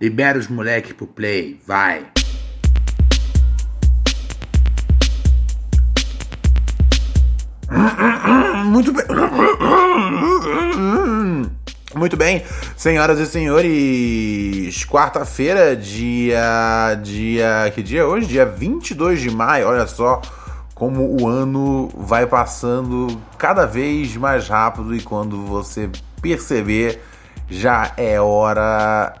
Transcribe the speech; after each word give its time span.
Libera 0.00 0.38
os 0.38 0.48
moleque 0.48 0.92
pro 0.92 1.06
play, 1.06 1.60
vai. 1.66 2.06
Muito 8.66 8.92
bem. 8.92 9.04
Muito 11.94 12.16
bem, 12.16 12.42
senhoras 12.76 13.20
e 13.20 13.26
senhores, 13.26 14.84
quarta-feira, 14.84 15.76
dia. 15.76 16.98
Dia. 17.02 17.70
Que 17.72 17.82
dia 17.82 18.00
é 18.00 18.04
hoje? 18.04 18.26
Dia 18.26 18.44
22 18.44 19.20
de 19.20 19.30
maio, 19.30 19.68
olha 19.68 19.86
só 19.86 20.20
como 20.74 21.22
o 21.22 21.28
ano 21.28 21.88
vai 21.96 22.26
passando 22.26 23.20
cada 23.38 23.64
vez 23.64 24.16
mais 24.16 24.48
rápido 24.48 24.94
e 24.94 25.00
quando 25.00 25.44
você 25.46 25.88
perceber 26.20 27.00
já 27.48 27.92
é 27.96 28.20
hora 28.20 29.14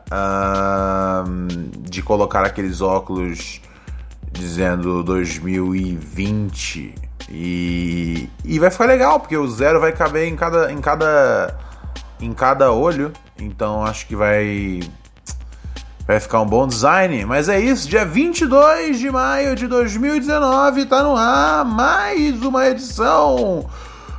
de 1.80 2.02
colocar 2.02 2.44
aqueles 2.44 2.80
óculos 2.80 3.60
dizendo 4.32 5.02
2020 5.02 6.94
e, 7.30 8.28
e 8.44 8.58
vai 8.58 8.70
ficar 8.70 8.86
legal 8.86 9.18
porque 9.20 9.36
o 9.36 9.48
zero 9.48 9.80
vai 9.80 9.92
caber 9.92 10.28
em 10.28 10.36
cada 10.36 10.70
em 10.72 10.80
cada 10.80 11.56
em 12.20 12.32
cada 12.32 12.72
olho. 12.72 13.12
Então 13.38 13.84
acho 13.84 14.06
que 14.06 14.16
vai 14.16 14.80
vai 16.06 16.20
ficar 16.20 16.40
um 16.40 16.46
bom 16.46 16.66
design. 16.66 17.24
Mas 17.24 17.48
é 17.48 17.58
isso 17.58 17.88
dia 17.88 18.04
22 18.04 18.98
de 18.98 19.10
maio 19.10 19.56
de 19.56 19.66
2019 19.66 20.86
tá 20.86 21.02
no 21.02 21.16
ar 21.16 21.64
mais 21.64 22.42
uma 22.42 22.68
edição 22.68 23.66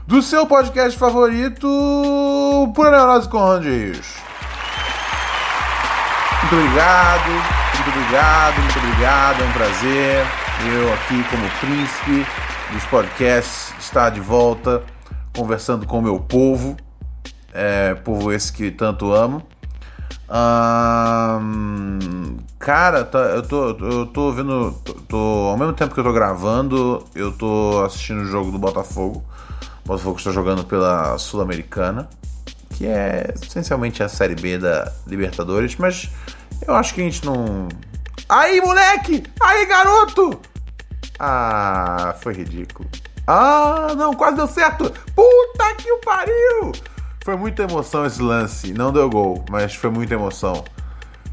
do 0.08 0.22
seu 0.22 0.46
podcast 0.46 0.98
favorito, 0.98 1.68
Pura 2.76 2.92
Neurose 2.92 3.28
com 3.28 3.40
Rondis. 3.40 4.16
Muito 6.42 6.56
obrigado, 6.56 7.30
muito 7.76 7.90
obrigado, 7.90 8.62
muito 8.62 8.80
obrigado, 8.80 9.42
é 9.42 9.46
um 9.46 9.52
prazer. 9.52 10.26
Eu 10.74 10.94
aqui 10.94 11.24
como 11.30 11.50
príncipe 11.60 12.26
dos 12.72 12.84
podcasts 12.86 13.74
estar 13.80 14.12
de 14.12 14.20
volta 14.20 14.84
conversando 15.36 15.88
com 15.88 16.00
o 16.00 16.02
meu 16.02 16.20
povo, 16.20 16.78
é, 17.52 17.96
povo 17.96 18.32
esse 18.32 18.54
que 18.54 18.70
tanto 18.70 19.12
amo. 19.12 19.42
cara, 22.60 23.04
tá, 23.04 23.20
eu, 23.20 23.42
tô, 23.42 23.70
eu 23.70 24.06
tô 24.06 24.32
vendo. 24.32 24.72
Tô, 25.08 25.18
ao 25.50 25.58
mesmo 25.58 25.74
tempo 25.74 25.94
que 25.94 26.00
eu 26.00 26.04
tô 26.04 26.14
gravando, 26.14 27.04
eu 27.16 27.32
tô 27.32 27.84
assistindo 27.84 28.22
o 28.22 28.26
jogo 28.26 28.52
do 28.52 28.60
Botafogo. 28.60 29.24
Botafogo 29.86 30.18
está 30.18 30.32
jogando 30.32 30.64
pela 30.64 31.16
Sul-Americana, 31.20 32.10
que 32.72 32.88
é 32.88 33.34
essencialmente 33.42 34.02
a 34.02 34.10
Série 34.10 34.36
B 34.36 34.58
da 34.58 34.92
Libertadores, 35.06 35.76
mas 35.78 36.10
eu 36.66 36.74
acho 36.74 36.94
que 36.94 37.02
a 37.02 37.04
gente 37.04 37.24
não. 37.24 37.70
Aí, 38.28 38.60
moleque! 38.60 39.24
Aí, 39.40 39.66
garoto! 39.68 40.42
Ah, 41.20 42.16
foi 42.20 42.34
ridículo. 42.34 42.90
Ah, 43.28 43.94
não, 43.96 44.14
quase 44.16 44.38
deu 44.38 44.48
certo! 44.48 44.92
Puta 45.16 45.76
que 45.78 45.92
o 45.92 46.00
pariu! 46.00 46.72
Foi 47.24 47.36
muita 47.36 47.64
emoção 47.64 48.06
esse 48.06 48.22
lance. 48.22 48.74
Não 48.74 48.92
deu 48.92 49.10
gol, 49.10 49.46
mas 49.50 49.76
foi 49.76 49.92
muita 49.92 50.16
emoção. 50.16 50.64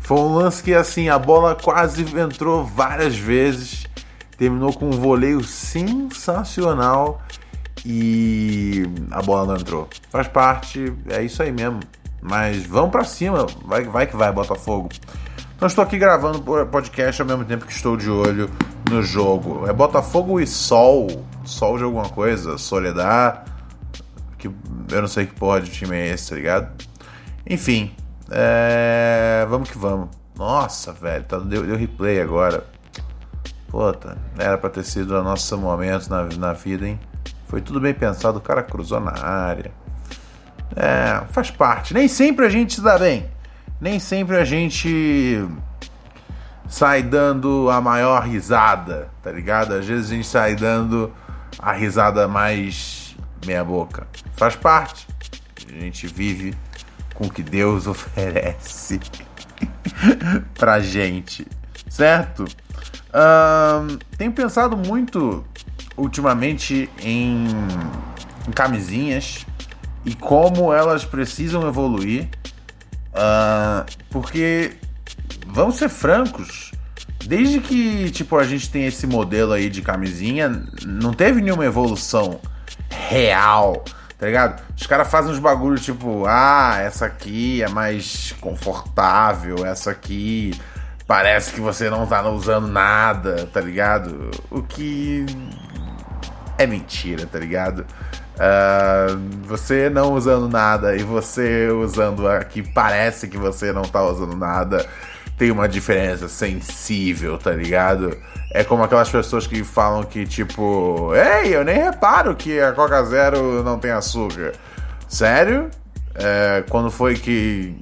Foi 0.00 0.18
um 0.18 0.34
lance 0.34 0.62
que, 0.62 0.74
assim, 0.74 1.08
a 1.08 1.18
bola 1.18 1.54
quase 1.54 2.02
entrou 2.18 2.64
várias 2.64 3.16
vezes. 3.16 3.86
Terminou 4.36 4.72
com 4.72 4.86
um 4.86 4.92
voleio 4.92 5.42
sensacional 5.42 7.22
e 7.84 8.84
a 9.10 9.22
bola 9.22 9.46
não 9.46 9.56
entrou. 9.56 9.88
Faz 10.10 10.28
parte, 10.28 10.92
é 11.08 11.22
isso 11.22 11.42
aí 11.42 11.52
mesmo. 11.52 11.80
Mas 12.20 12.64
vamos 12.66 12.90
para 12.90 13.04
cima, 13.04 13.46
vai, 13.64 13.84
vai 13.84 14.06
que 14.06 14.16
vai, 14.16 14.30
Botafogo. 14.32 14.88
Então 15.56 15.66
estou 15.66 15.82
aqui 15.82 15.98
gravando 15.98 16.40
podcast 16.66 17.20
ao 17.20 17.28
mesmo 17.28 17.44
tempo 17.44 17.66
que 17.66 17.72
estou 17.72 17.96
de 17.96 18.08
olho 18.08 18.48
no 18.88 19.02
jogo. 19.02 19.68
É 19.68 19.72
Botafogo 19.72 20.40
e 20.40 20.46
Sol, 20.46 21.08
Sol 21.44 21.78
de 21.78 21.84
alguma 21.84 22.08
coisa, 22.08 22.58
Soledad, 22.58 23.44
que 24.38 24.48
eu 24.48 25.00
não 25.00 25.08
sei 25.08 25.26
que 25.26 25.34
porra 25.34 25.60
de 25.60 25.70
time 25.70 25.96
é 25.96 26.08
esse, 26.08 26.30
tá 26.30 26.36
ligado? 26.36 26.86
Enfim, 27.48 27.94
é... 28.30 29.44
vamos 29.48 29.70
que 29.70 29.78
vamos. 29.78 30.08
Nossa, 30.36 30.92
velho, 30.92 31.24
tá, 31.24 31.38
deu, 31.38 31.64
deu 31.64 31.76
replay 31.76 32.20
agora. 32.20 32.64
Puta, 33.68 34.18
era 34.38 34.58
pra 34.58 34.68
ter 34.70 34.84
sido 34.84 35.16
o 35.16 35.22
nosso 35.22 35.56
momento 35.58 36.08
na, 36.08 36.24
na 36.24 36.52
vida, 36.52 36.86
hein? 36.86 37.00
Foi 37.52 37.60
tudo 37.60 37.78
bem 37.78 37.92
pensado, 37.92 38.38
o 38.38 38.40
cara 38.40 38.62
cruzou 38.62 38.98
na 38.98 39.12
área. 39.12 39.70
É, 40.74 41.22
faz 41.32 41.50
parte. 41.50 41.92
Nem 41.92 42.08
sempre 42.08 42.46
a 42.46 42.48
gente 42.48 42.76
se 42.76 42.80
dá 42.80 42.98
bem. 42.98 43.28
Nem 43.78 44.00
sempre 44.00 44.38
a 44.38 44.44
gente 44.46 45.46
sai 46.66 47.02
dando 47.02 47.68
a 47.68 47.78
maior 47.78 48.22
risada, 48.22 49.10
tá 49.22 49.30
ligado? 49.30 49.74
Às 49.74 49.84
vezes 49.84 50.10
a 50.10 50.14
gente 50.14 50.26
sai 50.26 50.56
dando 50.56 51.12
a 51.58 51.72
risada 51.72 52.26
mais 52.26 53.14
meia 53.44 53.62
boca. 53.62 54.06
Faz 54.32 54.56
parte. 54.56 55.06
A 55.68 55.78
gente 55.78 56.06
vive 56.06 56.54
com 57.12 57.26
o 57.26 57.30
que 57.30 57.42
Deus 57.42 57.84
oferece 57.86 58.98
pra 60.58 60.80
gente, 60.80 61.46
certo? 61.86 62.46
Um, 63.12 63.98
tenho 64.16 64.32
pensado 64.32 64.74
muito 64.74 65.44
ultimamente 65.96 66.88
em, 67.02 67.46
em 68.46 68.50
camisinhas 68.52 69.46
e 70.04 70.14
como 70.14 70.72
elas 70.72 71.04
precisam 71.04 71.66
evoluir, 71.66 72.28
uh, 73.14 73.84
porque 74.10 74.72
vamos 75.46 75.76
ser 75.76 75.88
francos, 75.88 76.72
desde 77.24 77.60
que 77.60 78.10
tipo 78.10 78.36
a 78.36 78.44
gente 78.44 78.70
tem 78.70 78.86
esse 78.86 79.06
modelo 79.06 79.52
aí 79.52 79.70
de 79.70 79.82
camisinha, 79.82 80.64
não 80.84 81.12
teve 81.12 81.40
nenhuma 81.40 81.64
evolução 81.64 82.40
real, 82.90 83.84
tá 84.18 84.26
ligado? 84.26 84.62
Os 84.76 84.86
caras 84.86 85.08
fazem 85.08 85.32
uns 85.32 85.38
bagulhos 85.38 85.84
tipo, 85.84 86.24
ah, 86.26 86.78
essa 86.80 87.06
aqui 87.06 87.62
é 87.62 87.68
mais 87.68 88.34
confortável, 88.40 89.64
essa 89.64 89.92
aqui 89.92 90.52
parece 91.06 91.52
que 91.52 91.60
você 91.60 91.90
não 91.90 92.06
tá 92.06 92.28
usando 92.28 92.66
nada, 92.66 93.48
tá 93.52 93.60
ligado? 93.60 94.30
O 94.50 94.62
que 94.62 95.26
é 96.62 96.66
mentira, 96.66 97.26
tá 97.26 97.38
ligado? 97.38 97.86
Uh, 98.34 99.18
você 99.44 99.90
não 99.90 100.14
usando 100.14 100.48
nada 100.48 100.96
e 100.96 101.02
você 101.02 101.68
usando 101.68 102.26
a 102.26 102.42
que 102.42 102.62
parece 102.62 103.28
que 103.28 103.36
você 103.36 103.72
não 103.72 103.82
tá 103.82 104.02
usando 104.02 104.36
nada 104.36 104.86
tem 105.36 105.50
uma 105.50 105.68
diferença 105.68 106.28
sensível, 106.28 107.36
tá 107.36 107.50
ligado? 107.50 108.16
É 108.52 108.62
como 108.62 108.84
aquelas 108.84 109.08
pessoas 109.08 109.46
que 109.46 109.64
falam 109.64 110.04
que, 110.04 110.26
tipo, 110.26 111.10
ei, 111.14 111.56
eu 111.56 111.64
nem 111.64 111.76
reparo 111.76 112.36
que 112.36 112.60
a 112.60 112.72
Coca 112.72 113.02
Zero 113.04 113.62
não 113.62 113.78
tem 113.78 113.90
açúcar. 113.90 114.52
Sério? 115.08 115.68
É, 116.14 116.62
quando 116.68 116.90
foi 116.90 117.16
que 117.16 117.74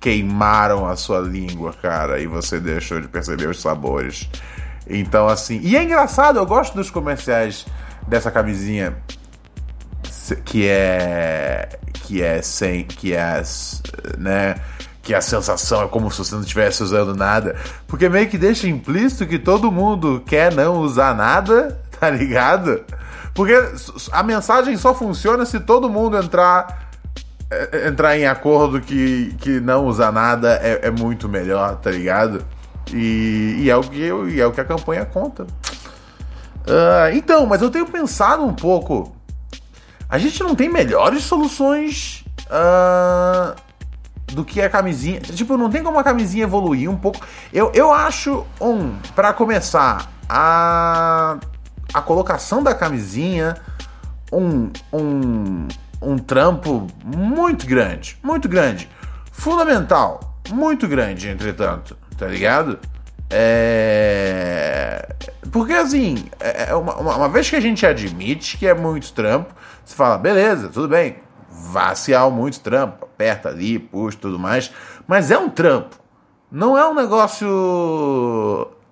queimaram 0.00 0.88
a 0.88 0.96
sua 0.96 1.20
língua, 1.20 1.74
cara, 1.80 2.18
e 2.18 2.26
você 2.26 2.58
deixou 2.58 3.00
de 3.00 3.06
perceber 3.06 3.48
os 3.48 3.60
sabores? 3.60 4.28
Então, 4.88 5.28
assim. 5.28 5.60
E 5.62 5.76
é 5.76 5.82
engraçado, 5.84 6.38
eu 6.38 6.46
gosto 6.46 6.74
dos 6.74 6.90
comerciais 6.90 7.66
dessa 8.10 8.30
camisinha 8.30 8.96
que 10.44 10.68
é 10.68 11.68
que 12.04 12.22
é 12.22 12.42
sem 12.42 12.84
que 12.84 13.14
é 13.14 13.42
né 14.18 14.56
que 15.02 15.14
a 15.14 15.20
sensação 15.20 15.82
é 15.82 15.88
como 15.88 16.10
se 16.10 16.18
você 16.18 16.34
não 16.34 16.42
estivesse 16.42 16.82
usando 16.82 17.16
nada. 17.16 17.56
Porque 17.88 18.08
meio 18.08 18.28
que 18.28 18.36
deixa 18.36 18.68
implícito 18.68 19.26
que 19.26 19.38
todo 19.38 19.72
mundo 19.72 20.22
quer 20.26 20.52
não 20.54 20.78
usar 20.78 21.14
nada 21.14 21.80
tá 21.98 22.10
ligado? 22.10 22.82
Porque 23.32 23.54
a 24.12 24.22
mensagem 24.22 24.76
só 24.76 24.92
funciona 24.92 25.46
se 25.46 25.60
todo 25.60 25.88
mundo 25.88 26.18
entrar 26.18 26.90
é, 27.50 27.88
entrar 27.88 28.18
em 28.18 28.26
acordo 28.26 28.80
que, 28.80 29.34
que 29.38 29.58
não 29.60 29.86
usar 29.86 30.12
nada 30.12 30.60
é, 30.62 30.88
é 30.88 30.90
muito 30.90 31.28
melhor 31.28 31.76
tá 31.76 31.90
ligado? 31.90 32.44
E, 32.92 33.56
e 33.60 33.70
é 33.70 33.76
o 33.76 33.82
que 33.82 34.00
e 34.00 34.40
é 34.40 34.46
o 34.46 34.52
que 34.52 34.60
a 34.60 34.64
campanha 34.64 35.04
conta 35.04 35.46
Uh, 36.66 37.16
então, 37.16 37.46
mas 37.46 37.62
eu 37.62 37.70
tenho 37.70 37.86
pensado 37.86 38.44
um 38.44 38.54
pouco. 38.54 39.14
A 40.08 40.18
gente 40.18 40.42
não 40.42 40.54
tem 40.54 40.68
melhores 40.68 41.24
soluções 41.24 42.24
uh, 42.46 43.54
do 44.32 44.44
que 44.44 44.60
a 44.60 44.68
camisinha. 44.68 45.20
Tipo, 45.20 45.56
não 45.56 45.70
tem 45.70 45.82
como 45.82 45.98
a 45.98 46.04
camisinha 46.04 46.44
evoluir 46.44 46.90
um 46.90 46.96
pouco. 46.96 47.20
Eu, 47.52 47.70
eu 47.74 47.92
acho, 47.92 48.44
um, 48.60 48.96
para 49.14 49.32
começar, 49.32 50.10
a, 50.28 51.38
a 51.94 52.02
colocação 52.02 52.62
da 52.62 52.74
camisinha, 52.74 53.56
um, 54.32 54.70
um, 54.92 55.68
um 56.02 56.18
trampo 56.18 56.86
muito 57.04 57.66
grande. 57.66 58.18
Muito 58.22 58.48
grande. 58.48 58.88
Fundamental. 59.32 60.38
Muito 60.50 60.88
grande, 60.88 61.28
entretanto. 61.28 61.96
Tá 62.16 62.26
ligado? 62.26 62.78
É. 63.30 65.08
Porque 65.52 65.72
assim, 65.72 66.24
é, 66.38 66.70
é 66.70 66.74
uma, 66.74 66.96
uma, 66.96 67.28
vez 67.28 67.48
que 67.48 67.56
a 67.56 67.60
gente 67.60 67.84
admite 67.86 68.56
que 68.56 68.66
é 68.66 68.74
muito 68.74 69.12
trampo, 69.12 69.54
você 69.84 69.94
fala, 69.94 70.18
beleza, 70.18 70.68
tudo 70.68 70.88
bem, 70.88 71.16
vaciar 71.50 72.30
muito 72.30 72.60
trampo, 72.60 73.04
aperta 73.04 73.48
ali, 73.48 73.78
puxa 73.78 74.18
tudo 74.20 74.38
mais, 74.38 74.70
mas 75.06 75.30
é 75.30 75.38
um 75.38 75.48
trampo. 75.48 75.96
Não 76.50 76.76
é 76.76 76.88
um 76.88 76.94
negócio 76.94 77.48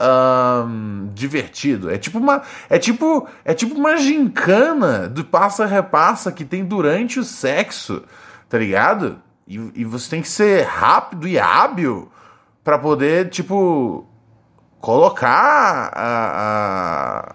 um, 0.01 1.11
divertido. 1.13 1.91
É 1.91 1.99
tipo 1.99 2.19
uma. 2.19 2.43
É 2.71 2.79
tipo. 2.79 3.29
É 3.45 3.53
tipo 3.53 3.75
uma 3.75 3.97
gincana 3.97 5.09
do 5.09 5.25
passa-repassa 5.25 6.31
que 6.31 6.45
tem 6.45 6.65
durante 6.65 7.19
o 7.19 7.25
sexo. 7.25 8.03
Tá 8.49 8.59
ligado? 8.59 9.21
E, 9.47 9.57
e 9.75 9.85
você 9.85 10.11
tem 10.11 10.23
que 10.23 10.29
ser 10.29 10.65
rápido 10.65 11.27
e 11.27 11.39
hábil 11.39 12.11
para 12.63 12.79
poder, 12.79 13.31
tipo, 13.31 14.08
colocar 14.81 15.91
a, 15.95 17.35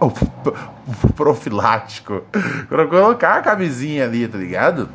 o, 0.00 0.06
o 0.06 1.12
profilático, 1.12 2.22
colocar 2.90 3.38
a 3.38 3.42
camisinha 3.42 4.04
ali, 4.04 4.28
tá 4.28 4.36
ligado? 4.36 4.88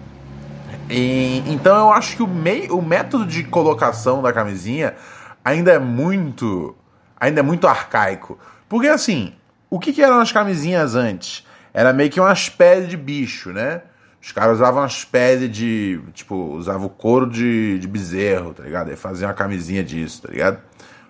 E, 0.89 1.43
então 1.47 1.77
eu 1.77 1.91
acho 1.91 2.15
que 2.15 2.23
o, 2.23 2.27
mei, 2.27 2.69
o 2.69 2.81
método 2.81 3.25
de 3.25 3.43
colocação 3.43 4.21
da 4.21 4.33
camisinha 4.33 4.95
ainda 5.43 5.71
é 5.71 5.79
muito 5.79 6.75
ainda 7.19 7.39
é 7.41 7.43
muito 7.43 7.67
arcaico. 7.67 8.39
Porque 8.67 8.87
assim, 8.87 9.33
o 9.69 9.79
que, 9.79 9.93
que 9.93 10.01
eram 10.01 10.19
as 10.19 10.31
camisinhas 10.31 10.95
antes? 10.95 11.45
Era 11.73 11.93
meio 11.93 12.09
que 12.09 12.19
umas 12.19 12.49
peles 12.49 12.89
de 12.89 12.97
bicho, 12.97 13.51
né? 13.51 13.81
Os 14.21 14.31
caras 14.31 14.57
usavam 14.57 14.83
as 14.83 15.05
peles 15.05 15.49
de. 15.49 16.01
Tipo, 16.13 16.35
usavam 16.35 16.87
o 16.87 16.89
couro 16.89 17.29
de, 17.29 17.79
de 17.79 17.87
bezerro, 17.87 18.53
tá 18.53 18.63
ligado? 18.63 18.89
Aí 18.89 18.95
faziam 18.95 19.29
uma 19.29 19.33
camisinha 19.35 19.83
disso, 19.83 20.23
tá 20.23 20.31
ligado? 20.31 20.59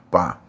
Pá. 0.09 0.39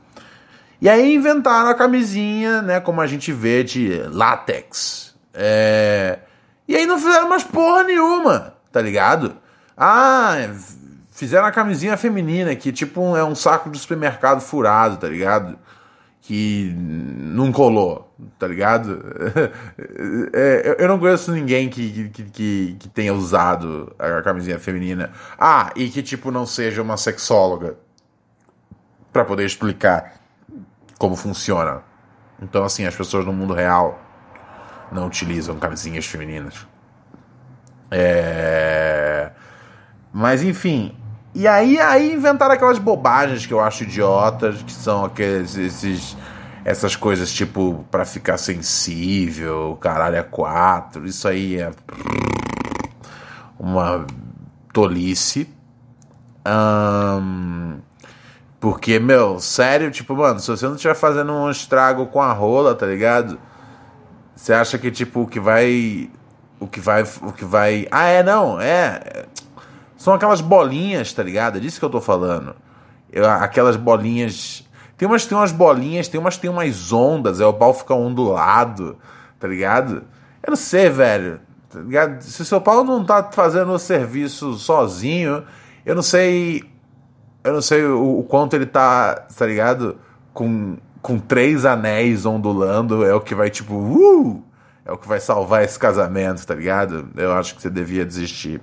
E 0.81 0.89
aí 0.89 1.15
inventaram 1.15 1.69
a 1.69 1.75
camisinha, 1.75 2.63
né? 2.63 2.81
Como 2.81 3.01
a 3.01 3.07
gente 3.07 3.33
vê 3.33 3.63
de 3.63 4.03
látex. 4.11 5.15
É... 5.35 6.21
E 6.67 6.75
aí 6.75 6.87
não 6.87 6.99
fizeram 6.99 7.29
mais 7.29 7.45
porra 7.45 7.83
nenhuma, 7.85 8.55
tá 8.73 8.81
ligado? 8.81 9.37
Ah, 9.77 10.37
fizeram 11.11 11.47
a 11.47 11.53
camisinha 11.53 11.97
feminina, 11.97 12.55
que 12.55 12.73
tipo 12.73 13.17
é 13.17 13.25
um 13.25 13.35
saco 13.35 13.69
de 13.71 13.79
supermercado 13.79 14.41
furado, 14.41 14.97
tá 14.97 15.09
ligado? 15.09 15.59
Que 16.23 16.73
não 16.77 17.53
colou, 17.53 18.15
tá 18.39 18.47
ligado? 18.47 19.05
É, 20.33 20.77
eu 20.79 20.87
não 20.87 20.99
conheço 20.99 21.33
ninguém 21.33 21.69
que, 21.69 22.09
que, 22.11 22.23
que, 22.23 22.77
que 22.79 22.89
tenha 22.89 23.13
usado 23.13 23.93
a 23.99 24.23
camisinha 24.23 24.59
feminina. 24.59 25.11
Ah, 25.39 25.73
e 25.75 25.89
que 25.89 26.03
tipo 26.03 26.31
não 26.31 26.47
seja 26.47 26.81
uma 26.83 26.97
sexóloga 26.97 27.77
para 29.13 29.25
poder 29.25 29.45
explicar 29.45 30.15
como 30.99 31.17
funciona. 31.17 31.83
Então, 32.43 32.65
assim, 32.65 32.87
as 32.87 32.95
pessoas 32.95 33.25
no 33.25 33.33
mundo 33.33 33.55
real 33.55 33.99
não 34.91 35.07
utilizam 35.07 35.59
camisinhas 35.59 36.07
femininas. 36.07 36.67
É... 37.91 39.31
Mas, 40.13 40.43
enfim. 40.43 40.97
E 41.35 41.47
aí, 41.47 41.79
aí 41.79 42.13
inventaram 42.13 42.55
aquelas 42.55 42.79
bobagens 42.79 43.47
que 43.47 43.53
eu 43.53 43.61
acho 43.61 43.85
idiotas, 43.85 44.63
que 44.63 44.73
são 44.73 45.05
aqueles, 45.05 45.57
esses, 45.57 46.17
essas 46.65 46.97
coisas 46.97 47.33
tipo 47.33 47.85
para 47.91 48.05
ficar 48.05 48.37
sensível, 48.37 49.79
caralho, 49.81 50.17
é 50.17 50.23
quatro. 50.23 51.07
Isso 51.07 51.29
aí 51.29 51.61
é 51.61 51.71
uma 53.59 54.07
tolice. 54.73 55.49
Um, 56.47 57.79
porque, 58.61 58.99
meu, 58.99 59.41
sério, 59.41 59.91
tipo, 59.91 60.15
mano, 60.15 60.39
se 60.39 60.51
você 60.51 60.67
não 60.67 60.75
estiver 60.75 60.95
fazendo 60.95 61.33
um 61.33 61.51
estrago 61.51 62.07
com 62.07 62.21
a 62.21 62.31
rola, 62.31 62.75
tá 62.75 62.85
ligado? 62.85 63.39
Você 64.37 64.53
acha 64.53 64.79
que, 64.79 64.91
tipo, 64.91 65.23
o 65.23 65.27
que 65.27 65.41
vai. 65.41 66.11
O 66.61 66.67
que 66.67 66.79
vai. 66.79 67.03
O 67.23 67.33
que 67.33 67.45
vai. 67.45 67.89
Ah, 67.91 68.09
é, 68.09 68.23
não, 68.23 68.61
é. 68.61 69.25
São 69.97 70.13
aquelas 70.13 70.43
bolinhas, 70.43 71.11
tá 71.13 71.23
ligado? 71.23 71.57
É 71.57 71.61
disso 71.61 71.79
que 71.79 71.85
eu 71.85 71.91
tô 71.91 72.03
falando. 72.03 72.55
Eu, 73.11 73.29
aquelas 73.29 73.77
bolinhas. 73.77 74.69
Tem 74.97 75.09
umas 75.09 75.25
tem 75.25 75.37
umas 75.37 75.53
bolinhas, 75.53 76.09
tem 76.09 76.21
umas 76.21 76.37
tem 76.37 76.51
umas 76.51 76.93
ondas, 76.93 77.41
aí 77.41 77.47
o 77.47 77.55
pau 77.55 77.73
fica 77.73 77.95
ondulado, 77.95 78.99
tá 79.39 79.49
ligado? 79.49 80.05
Eu 80.43 80.51
não 80.51 80.57
sei, 80.57 80.91
velho. 80.91 81.41
Tá 81.71 81.81
ligado? 81.81 82.21
Se 82.21 82.43
o 82.43 82.45
seu 82.45 82.61
pau 82.61 82.85
não 82.85 83.03
tá 83.03 83.31
fazendo 83.33 83.73
o 83.73 83.79
serviço 83.79 84.55
sozinho, 84.55 85.45
eu 85.87 85.95
não 85.95 86.03
sei 86.03 86.70
eu 87.43 87.55
não 87.55 87.63
sei 87.63 87.85
o, 87.85 88.19
o, 88.19 88.25
quanto 88.25 88.55
ele 88.55 88.67
tá, 88.67 89.15
tá 89.15 89.47
ligado? 89.47 89.99
Com, 90.33 90.77
com 91.01 91.19
três 91.19 91.65
anéis 91.65 92.27
ondulando, 92.27 93.05
é 93.05 93.15
o 93.15 93.21
que 93.21 93.35
vai 93.35 93.51
tipo, 93.51 93.75
uh! 93.75 94.45
É 94.85 94.93
o 94.93 94.99
que 94.99 95.07
vai 95.07 95.21
salvar 95.21 95.63
esse 95.63 95.79
casamento, 95.79 96.45
tá 96.47 96.55
ligado? 96.55 97.09
Eu 97.17 97.33
acho 97.33 97.55
que 97.55 97.63
você 97.63 97.71
devia 97.71 98.05
desistir. 98.05 98.61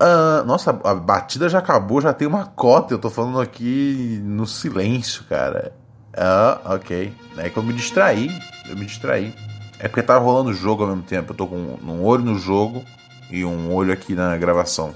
Uh, 0.00 0.44
nossa, 0.46 0.70
a 0.84 0.94
batida 0.94 1.48
já 1.48 1.58
acabou, 1.58 2.00
já 2.00 2.12
tem 2.12 2.28
uma 2.28 2.46
cota. 2.46 2.94
Eu 2.94 2.98
tô 2.98 3.10
falando 3.10 3.40
aqui 3.40 4.20
no 4.24 4.46
silêncio, 4.46 5.24
cara. 5.24 5.74
Ah, 6.16 6.60
ok. 6.64 7.12
É 7.36 7.50
que 7.50 7.56
eu 7.56 7.62
me 7.62 7.72
distraí. 7.72 8.30
Eu 8.68 8.76
me 8.76 8.86
distraí. 8.86 9.34
É 9.78 9.88
porque 9.88 10.02
tá 10.02 10.16
rolando 10.18 10.50
o 10.50 10.54
jogo 10.54 10.82
ao 10.82 10.90
mesmo 10.90 11.02
tempo. 11.02 11.32
Eu 11.32 11.36
tô 11.36 11.46
com 11.46 11.56
um 11.56 12.04
olho 12.04 12.24
no 12.24 12.38
jogo 12.38 12.84
e 13.30 13.44
um 13.44 13.72
olho 13.74 13.92
aqui 13.92 14.14
na 14.14 14.36
gravação 14.36 14.94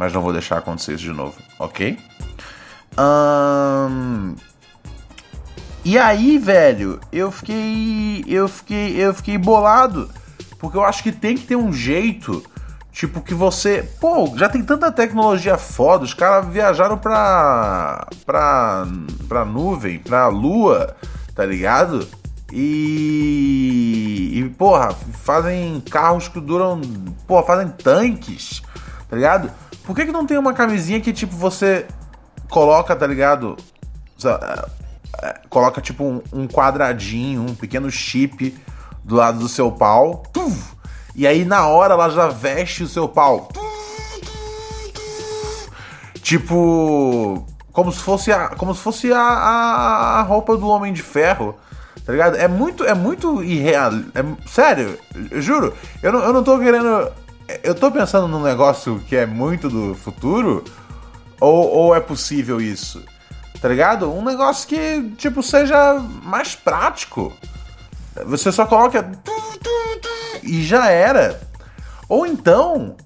mas 0.00 0.14
não 0.14 0.22
vou 0.22 0.32
deixar 0.32 0.56
acontecer 0.56 0.94
isso 0.94 1.04
de 1.04 1.12
novo, 1.12 1.34
ok? 1.58 1.98
Um... 2.98 4.34
E 5.84 5.98
aí, 5.98 6.38
velho, 6.38 6.98
eu 7.12 7.30
fiquei. 7.30 8.24
Eu 8.26 8.48
fiquei. 8.48 8.96
Eu 8.96 9.12
fiquei 9.12 9.36
bolado. 9.36 10.10
Porque 10.58 10.78
eu 10.78 10.84
acho 10.84 11.02
que 11.02 11.12
tem 11.12 11.36
que 11.36 11.46
ter 11.46 11.56
um 11.56 11.70
jeito. 11.70 12.42
Tipo, 12.90 13.20
que 13.20 13.34
você. 13.34 13.82
Pô, 14.00 14.32
já 14.36 14.48
tem 14.48 14.62
tanta 14.62 14.90
tecnologia 14.90 15.58
foda. 15.58 16.04
Os 16.04 16.14
caras 16.14 16.50
viajaram 16.50 16.96
pra. 16.96 18.08
pra. 18.24 18.86
pra 19.28 19.44
nuvem, 19.44 19.98
pra 19.98 20.28
lua, 20.28 20.96
tá 21.34 21.44
ligado? 21.44 22.08
E. 22.50 24.32
E, 24.34 24.48
porra, 24.56 24.94
fazem 25.24 25.78
carros 25.90 26.26
que 26.26 26.40
duram. 26.40 26.80
Porra, 27.26 27.42
fazem 27.42 27.68
tanques, 27.68 28.62
tá 29.10 29.16
ligado? 29.16 29.50
Por 29.90 29.96
que, 29.96 30.06
que 30.06 30.12
não 30.12 30.24
tem 30.24 30.38
uma 30.38 30.52
camisinha 30.52 31.00
que, 31.00 31.12
tipo, 31.12 31.34
você 31.34 31.84
coloca, 32.48 32.94
tá 32.94 33.04
ligado? 33.08 33.56
É, 34.24 34.68
é, 35.26 35.40
coloca, 35.48 35.80
tipo, 35.80 36.22
um, 36.32 36.46
quadradinho, 36.46 37.42
um 37.42 37.56
pequeno 37.56 37.90
chip 37.90 38.56
do 39.02 39.16
lado 39.16 39.40
do 39.40 39.48
seu 39.48 39.72
pau. 39.72 40.22
E 41.12 41.26
aí, 41.26 41.44
na 41.44 41.66
hora, 41.66 41.94
ela 41.94 42.08
já 42.08 42.28
veste 42.28 42.84
o 42.84 42.86
seu 42.86 43.08
pau. 43.08 43.48
Tipo. 46.22 47.44
Como 47.72 47.90
se 47.90 47.98
fosse 47.98 48.30
a, 48.30 48.50
como 48.50 48.72
se 48.76 48.80
fosse 48.80 49.12
a, 49.12 49.18
a, 49.20 50.20
a 50.20 50.22
roupa 50.22 50.56
do 50.56 50.68
Homem 50.68 50.92
de 50.92 51.02
Ferro. 51.02 51.56
Tá 52.06 52.12
ligado? 52.12 52.36
É 52.36 52.46
muito, 52.46 52.84
é 52.84 52.94
muito 52.94 53.42
irreal. 53.42 53.90
É, 54.14 54.48
sério, 54.48 54.96
eu 55.32 55.42
juro. 55.42 55.74
Eu 56.00 56.12
não, 56.12 56.20
eu 56.20 56.32
não 56.32 56.44
tô 56.44 56.60
querendo 56.60 57.10
eu 57.62 57.74
tô 57.74 57.90
pensando 57.90 58.28
num 58.28 58.42
negócio 58.42 59.02
que 59.08 59.16
é 59.16 59.26
muito 59.26 59.68
do 59.68 59.94
futuro, 59.94 60.64
ou, 61.40 61.68
ou 61.68 61.94
é 61.94 62.00
possível 62.00 62.60
isso? 62.60 63.02
Tá 63.60 63.68
ligado? 63.68 64.10
Um 64.10 64.24
negócio 64.24 64.68
que, 64.68 65.12
tipo, 65.16 65.42
seja 65.42 65.94
mais 66.22 66.54
prático. 66.54 67.32
Você 68.26 68.50
só 68.50 68.66
coloca. 68.66 69.10
E 70.42 70.62
já 70.62 70.90
era. 70.90 71.40
Ou 72.08 72.26
então. 72.26 72.96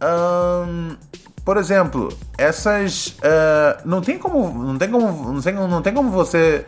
Hum, 0.68 0.96
por 1.44 1.56
exemplo, 1.56 2.16
essas. 2.38 3.08
Uh, 3.08 3.82
não 3.84 4.00
tem 4.00 4.16
como. 4.16 4.64
Não 4.64 4.78
tem 4.78 4.90
como. 4.90 5.32
Não 5.32 5.42
tem, 5.42 5.54
não 5.54 5.82
tem 5.82 5.92
como 5.92 6.10
você 6.10 6.64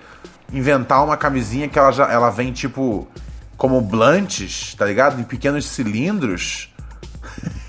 inventar 0.52 1.04
uma 1.04 1.16
camisinha 1.16 1.68
que 1.68 1.78
ela 1.78 1.90
já 1.92 2.10
ela 2.10 2.30
vem 2.30 2.52
tipo 2.52 3.06
como 3.56 3.80
blunts, 3.80 4.74
tá 4.74 4.84
ligado? 4.84 5.20
Em 5.20 5.24
pequenos 5.24 5.66
cilindros 5.66 6.70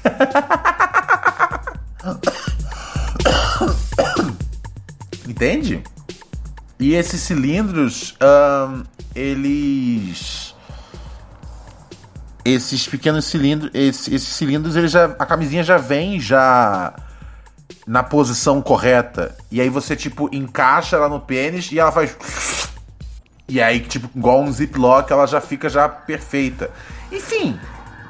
Entende? 5.27 5.83
E 6.79 6.93
esses 6.93 7.21
cilindros, 7.21 8.15
um, 8.21 8.83
eles. 9.15 10.53
esses 12.45 12.87
pequenos 12.87 13.25
cilindros, 13.25 13.71
esses, 13.73 14.07
esses 14.07 14.29
cilindros, 14.29 14.75
ele 14.75 14.87
já, 14.87 15.05
a 15.05 15.25
camisinha 15.25 15.63
já 15.63 15.77
vem 15.77 16.19
já 16.19 16.93
na 17.85 18.03
posição 18.03 18.61
correta. 18.61 19.35
E 19.51 19.59
aí 19.59 19.69
você, 19.69 19.95
tipo, 19.95 20.29
encaixa 20.31 20.97
ela 20.97 21.09
no 21.09 21.19
pênis 21.19 21.71
e 21.71 21.79
ela 21.79 21.91
faz. 21.91 22.15
E 23.49 23.61
aí, 23.61 23.79
tipo, 23.79 24.09
igual 24.13 24.41
um 24.41 24.51
ziplock, 24.51 25.09
ela 25.09 25.25
já 25.25 25.39
fica 25.39 25.69
já 25.69 25.87
perfeita. 25.87 26.69
Enfim, 27.09 27.57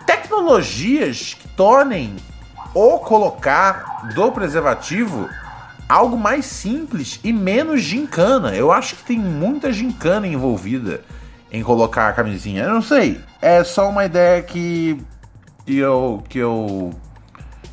tecnologias 0.07 1.37
tornem 1.57 2.15
o 2.73 2.99
colocar 2.99 4.07
do 4.13 4.31
preservativo 4.31 5.27
algo 5.89 6.15
mais 6.15 6.45
simples 6.45 7.19
e 7.23 7.33
menos 7.33 7.81
gincana. 7.81 8.55
Eu 8.55 8.71
acho 8.71 8.95
que 8.95 9.03
tem 9.03 9.17
muita 9.17 9.73
gincana 9.73 10.27
envolvida 10.27 11.01
em 11.51 11.63
colocar 11.63 12.09
a 12.09 12.13
camisinha. 12.13 12.63
Eu 12.63 12.73
não 12.73 12.81
sei. 12.81 13.19
É 13.41 13.63
só 13.63 13.89
uma 13.89 14.05
ideia 14.05 14.41
que, 14.43 15.01
que 15.65 15.77
eu 15.77 16.23
que 16.29 16.37
eu 16.37 16.93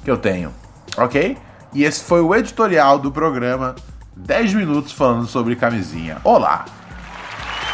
que 0.03 0.11
eu 0.11 0.17
tenho, 0.17 0.53
ok? 0.97 1.37
E 1.73 1.85
esse 1.85 2.03
foi 2.05 2.21
o 2.21 2.35
editorial 2.35 2.99
do 2.99 3.13
programa 3.13 3.75
10 4.17 4.55
minutos 4.55 4.93
falando 4.93 5.27
sobre 5.27 5.57
camisinha. 5.57 6.19
Olá. 6.25 6.65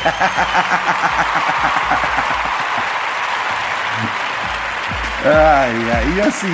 ai, 5.24 6.16
e 6.16 6.20
assim, 6.22 6.46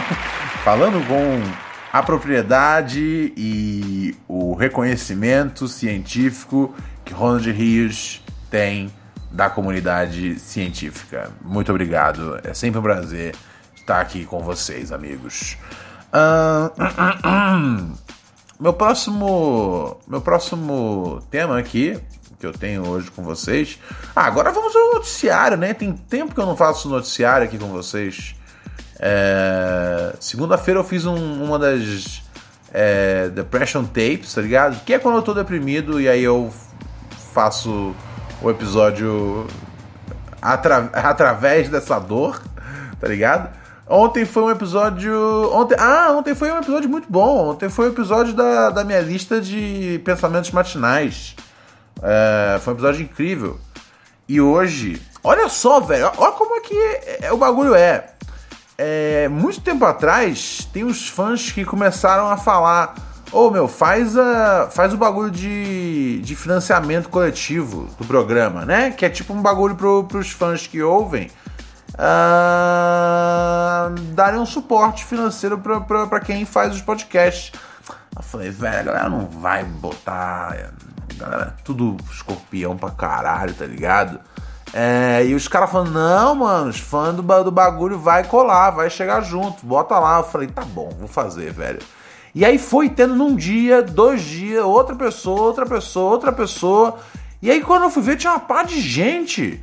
falando 0.62 1.06
com 1.06 1.40
a 1.92 2.02
propriedade 2.02 3.32
e 3.36 4.14
o 4.28 4.54
reconhecimento 4.54 5.66
científico 5.66 6.74
que 7.04 7.14
Ronald 7.14 7.50
Rios 7.50 8.22
tem 8.50 8.92
da 9.30 9.48
comunidade 9.48 10.38
científica. 10.38 11.30
Muito 11.40 11.70
obrigado. 11.70 12.38
É 12.44 12.52
sempre 12.52 12.78
um 12.78 12.82
prazer 12.82 13.34
estar 13.74 14.00
aqui 14.00 14.24
com 14.24 14.40
vocês, 14.40 14.92
amigos. 14.92 15.56
Uh, 16.12 16.70
meu 18.60 18.72
próximo, 18.72 19.98
meu 20.06 20.20
próximo 20.20 21.22
tema 21.30 21.58
aqui 21.58 22.00
que 22.44 22.46
eu 22.46 22.52
tenho 22.52 22.86
hoje 22.86 23.10
com 23.10 23.22
vocês. 23.22 23.78
Ah, 24.14 24.26
agora 24.26 24.52
vamos 24.52 24.76
ao 24.76 24.94
noticiário, 24.94 25.56
né? 25.56 25.72
Tem 25.72 25.92
tempo 25.92 26.34
que 26.34 26.40
eu 26.40 26.44
não 26.44 26.56
faço 26.56 26.88
noticiário 26.88 27.46
aqui 27.46 27.56
com 27.56 27.68
vocês. 27.68 28.34
É... 28.98 30.14
Segunda-feira 30.20 30.80
eu 30.80 30.84
fiz 30.84 31.06
um, 31.06 31.42
uma 31.42 31.58
das 31.58 32.22
é, 32.72 33.28
Depression 33.30 33.84
Tapes, 33.84 34.34
tá 34.34 34.42
ligado? 34.42 34.84
Que 34.84 34.94
é 34.94 34.98
quando 34.98 35.16
eu 35.16 35.22
tô 35.22 35.32
deprimido 35.32 36.00
e 36.00 36.08
aí 36.08 36.22
eu 36.22 36.52
faço 37.32 37.94
o 38.42 38.50
episódio 38.50 39.46
atra 40.42 40.90
através 40.92 41.70
dessa 41.70 41.98
dor, 41.98 42.42
tá 43.00 43.08
ligado? 43.08 43.48
Ontem 43.88 44.24
foi 44.24 44.42
um 44.44 44.50
episódio. 44.50 45.50
Ontem, 45.52 45.76
ah, 45.78 46.12
ontem 46.12 46.34
foi 46.34 46.50
um 46.50 46.58
episódio 46.58 46.88
muito 46.88 47.06
bom. 47.10 47.50
Ontem 47.50 47.68
foi 47.68 47.88
um 47.88 47.92
episódio 47.92 48.32
da, 48.34 48.70
da 48.70 48.84
minha 48.84 49.00
lista 49.00 49.40
de 49.40 50.00
pensamentos 50.04 50.50
matinais. 50.50 51.36
É, 52.04 52.58
foi 52.60 52.74
um 52.74 52.76
episódio 52.76 53.02
incrível. 53.02 53.58
E 54.28 54.40
hoje, 54.40 55.00
olha 55.22 55.48
só, 55.48 55.80
velho, 55.80 56.12
olha 56.16 56.32
como 56.32 56.56
é 56.56 56.60
que 56.60 56.74
é, 56.74 57.18
é, 57.22 57.32
o 57.32 57.36
bagulho 57.36 57.74
é. 57.74 58.10
é. 58.76 59.28
Muito 59.28 59.60
tempo 59.60 59.84
atrás, 59.84 60.68
tem 60.72 60.84
uns 60.84 61.08
fãs 61.08 61.50
que 61.50 61.64
começaram 61.64 62.28
a 62.28 62.36
falar 62.36 62.94
Ô, 63.32 63.46
oh, 63.46 63.50
meu, 63.50 63.66
faz, 63.66 64.16
a, 64.16 64.68
faz 64.70 64.92
o 64.92 64.96
bagulho 64.96 65.28
de, 65.28 66.20
de 66.22 66.36
financiamento 66.36 67.08
coletivo 67.08 67.88
do 67.98 68.04
programa, 68.04 68.64
né? 68.64 68.92
Que 68.92 69.06
é 69.06 69.10
tipo 69.10 69.32
um 69.32 69.42
bagulho 69.42 69.74
pro, 69.74 70.04
pros 70.04 70.30
fãs 70.30 70.68
que 70.68 70.80
ouvem 70.80 71.28
uh, 71.94 73.90
darem 74.12 74.38
um 74.38 74.46
suporte 74.46 75.04
financeiro 75.04 75.58
para 75.58 76.20
quem 76.20 76.44
faz 76.44 76.76
os 76.76 76.82
podcasts. 76.82 77.50
Eu 78.16 78.22
falei, 78.22 78.50
velho, 78.50 78.78
a 78.78 78.82
galera 78.92 79.08
não 79.08 79.26
vai 79.26 79.64
botar. 79.64 80.72
Galera, 81.16 81.56
tudo 81.64 81.96
escorpião 82.10 82.76
pra 82.76 82.90
caralho, 82.90 83.54
tá 83.54 83.66
ligado? 83.66 84.20
É, 84.72 85.24
e 85.24 85.34
os 85.34 85.46
caras 85.46 85.70
falando, 85.70 85.92
não, 85.92 86.34
mano, 86.34 86.70
os 86.70 86.80
fãs 86.80 87.14
do, 87.14 87.22
do 87.22 87.50
bagulho 87.50 87.98
vai 87.98 88.24
colar, 88.24 88.70
vai 88.70 88.90
chegar 88.90 89.20
junto, 89.20 89.64
bota 89.64 89.98
lá. 89.98 90.18
Eu 90.18 90.24
falei, 90.24 90.48
tá 90.48 90.62
bom, 90.62 90.90
vou 90.98 91.06
fazer, 91.06 91.52
velho. 91.52 91.78
E 92.34 92.44
aí 92.44 92.58
foi 92.58 92.88
tendo 92.88 93.14
num 93.14 93.36
dia, 93.36 93.80
dois 93.80 94.22
dias, 94.22 94.64
outra 94.64 94.96
pessoa, 94.96 95.42
outra 95.42 95.64
pessoa, 95.64 96.10
outra 96.10 96.32
pessoa. 96.32 96.96
E 97.40 97.50
aí 97.50 97.62
quando 97.62 97.84
eu 97.84 97.90
fui 97.90 98.02
ver, 98.02 98.16
tinha 98.16 98.32
uma 98.32 98.40
pá 98.40 98.64
de 98.64 98.80
gente, 98.80 99.62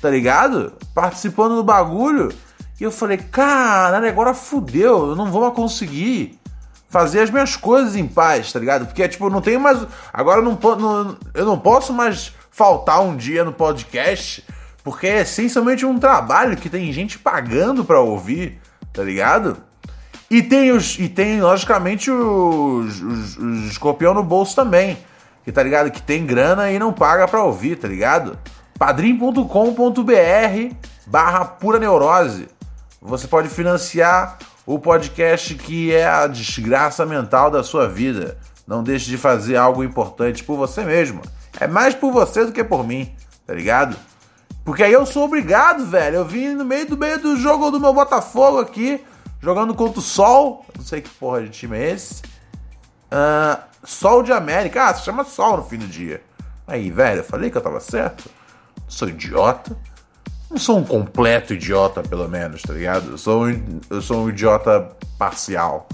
tá 0.00 0.08
ligado? 0.08 0.72
Participando 0.94 1.56
do 1.56 1.64
bagulho. 1.64 2.32
E 2.80 2.84
eu 2.84 2.92
falei, 2.92 3.16
caralho, 3.16 4.08
agora 4.08 4.32
fudeu, 4.34 5.08
eu 5.08 5.16
não 5.16 5.32
vou 5.32 5.40
mais 5.42 5.54
conseguir 5.54 6.38
fazer 6.94 7.22
as 7.22 7.30
minhas 7.30 7.56
coisas 7.56 7.96
em 7.96 8.06
paz, 8.06 8.52
tá 8.52 8.60
ligado? 8.60 8.86
Porque, 8.86 9.08
tipo, 9.08 9.28
não 9.28 9.40
tenho 9.40 9.58
mais. 9.58 9.84
Agora 10.12 10.38
eu 10.38 10.44
não, 10.44 10.56
não, 10.76 11.16
eu 11.34 11.44
não 11.44 11.58
posso 11.58 11.92
mais 11.92 12.32
faltar 12.52 13.02
um 13.02 13.16
dia 13.16 13.42
no 13.42 13.52
podcast, 13.52 14.44
porque 14.84 15.08
é 15.08 15.22
essencialmente 15.22 15.84
um 15.84 15.98
trabalho 15.98 16.56
que 16.56 16.70
tem 16.70 16.92
gente 16.92 17.18
pagando 17.18 17.84
pra 17.84 17.98
ouvir, 17.98 18.60
tá 18.92 19.02
ligado? 19.02 19.56
E 20.30 20.40
tem, 20.40 20.70
os, 20.70 20.96
e 20.96 21.08
tem 21.08 21.40
logicamente, 21.40 22.12
os, 22.12 23.02
os, 23.02 23.36
os 23.38 23.64
escorpião 23.72 24.14
no 24.14 24.22
bolso 24.22 24.54
também. 24.54 24.96
Que 25.44 25.50
tá 25.50 25.64
ligado? 25.64 25.90
Que 25.90 26.00
tem 26.00 26.24
grana 26.24 26.70
e 26.70 26.78
não 26.78 26.92
paga 26.92 27.26
pra 27.26 27.42
ouvir, 27.42 27.74
tá 27.76 27.88
ligado? 27.88 28.38
padrim.com.br 28.78 29.44
barra 31.08 31.44
pura 31.44 31.80
neurose. 31.80 32.46
Você 33.02 33.26
pode 33.26 33.48
financiar 33.48 34.38
o 34.66 34.78
podcast 34.78 35.54
que 35.54 35.92
é 35.92 36.06
a 36.06 36.26
desgraça 36.26 37.04
mental 37.04 37.50
da 37.50 37.62
sua 37.62 37.88
vida. 37.88 38.38
Não 38.66 38.82
deixe 38.82 39.10
de 39.10 39.18
fazer 39.18 39.56
algo 39.56 39.84
importante 39.84 40.42
por 40.42 40.56
você 40.56 40.82
mesmo. 40.84 41.20
É 41.60 41.66
mais 41.66 41.94
por 41.94 42.12
você 42.12 42.44
do 42.44 42.52
que 42.52 42.64
por 42.64 42.86
mim, 42.86 43.14
tá 43.46 43.54
ligado? 43.54 43.96
Porque 44.64 44.82
aí 44.82 44.92
eu 44.92 45.04
sou 45.04 45.24
obrigado, 45.24 45.84
velho. 45.84 46.16
Eu 46.16 46.24
vim 46.24 46.54
no 46.54 46.64
meio 46.64 46.86
do 46.88 46.96
meio 46.96 47.20
do 47.20 47.36
jogo 47.36 47.70
do 47.70 47.78
meu 47.78 47.92
Botafogo 47.92 48.58
aqui 48.58 49.04
jogando 49.40 49.74
contra 49.74 50.00
o 50.00 50.02
Sol. 50.02 50.64
Não 50.76 50.84
sei 50.84 51.02
que 51.02 51.10
porra 51.10 51.42
de 51.42 51.50
time 51.50 51.76
é 51.76 51.90
esse. 51.90 52.22
Uh, 53.12 53.62
Sol 53.84 54.22
de 54.22 54.32
América. 54.32 54.86
Ah, 54.86 54.94
se 54.94 55.04
chama 55.04 55.24
Sol 55.24 55.58
no 55.58 55.64
fim 55.64 55.76
do 55.76 55.86
dia. 55.86 56.22
Aí, 56.66 56.90
velho, 56.90 57.20
eu 57.20 57.24
falei 57.24 57.50
que 57.50 57.58
eu 57.58 57.62
tava 57.62 57.78
certo. 57.78 58.30
Sou 58.88 59.08
idiota. 59.08 59.76
Não 60.54 60.60
sou 60.60 60.78
um 60.78 60.84
completo 60.84 61.52
idiota, 61.52 62.00
pelo 62.00 62.28
menos, 62.28 62.62
tá 62.62 62.72
ligado? 62.72 63.10
Eu 63.10 63.18
sou 63.18 63.44
um, 63.44 63.80
eu 63.90 64.00
sou 64.00 64.24
um 64.24 64.28
idiota 64.28 64.88
parcial. 65.18 65.88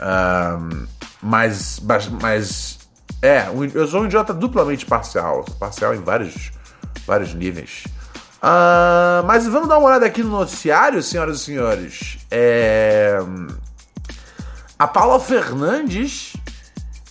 Um, 0.00 0.88
mas, 1.22 1.80
mas. 2.20 2.80
É, 3.22 3.46
eu 3.72 3.86
sou 3.86 4.02
um 4.02 4.06
idiota 4.06 4.34
duplamente 4.34 4.84
parcial. 4.84 5.44
Parcial 5.60 5.94
em 5.94 6.00
vários, 6.00 6.50
vários 7.06 7.32
níveis. 7.32 7.84
Uh, 8.38 9.24
mas 9.24 9.46
vamos 9.46 9.68
dar 9.68 9.78
uma 9.78 9.86
olhada 9.86 10.04
aqui 10.04 10.20
no 10.20 10.30
noticiário, 10.30 11.00
senhoras 11.00 11.36
e 11.36 11.44
senhores. 11.44 12.18
É... 12.28 13.20
A 14.76 14.88
Paula 14.88 15.20
Fernandes 15.20 16.32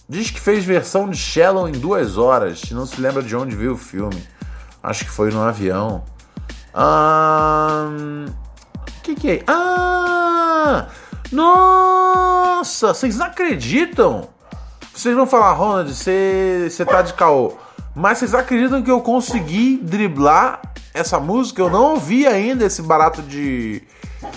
diz 0.10 0.30
que 0.30 0.42
fez 0.42 0.66
versão 0.66 1.10
de 1.10 1.16
Shallow 1.16 1.70
em 1.70 1.72
duas 1.72 2.18
horas. 2.18 2.70
Não 2.72 2.86
se 2.86 3.00
lembra 3.00 3.24
de 3.24 3.34
onde 3.34 3.56
viu 3.56 3.76
o 3.76 3.78
filme. 3.78 4.22
Acho 4.84 5.06
que 5.06 5.12
foi 5.12 5.32
no 5.32 5.42
avião. 5.42 6.04
Um... 6.76 8.26
que, 9.02 9.16
que 9.16 9.30
é? 9.32 9.44
Ah! 9.48 10.88
Nossa! 11.32 12.94
Vocês 12.94 13.18
não 13.18 13.28
acreditam? 13.28 14.28
Vocês 14.94 15.16
vão 15.16 15.28
falar, 15.28 15.54
Ronald, 15.54 15.94
você, 15.94 16.68
você 16.70 16.86
tá 16.86 17.02
de 17.02 17.14
caô. 17.14 17.54
Mas 17.96 18.18
vocês 18.18 18.34
acreditam 18.34 18.82
que 18.82 18.92
eu 18.92 19.02
consegui 19.02 19.78
driblar 19.78 20.62
essa 20.94 21.20
música? 21.20 21.62
Eu 21.62 21.70
não 21.70 21.94
ouvi 21.94 22.26
ainda 22.26 22.66
esse 22.66 22.82
barato 22.82 23.22
de, 23.22 23.84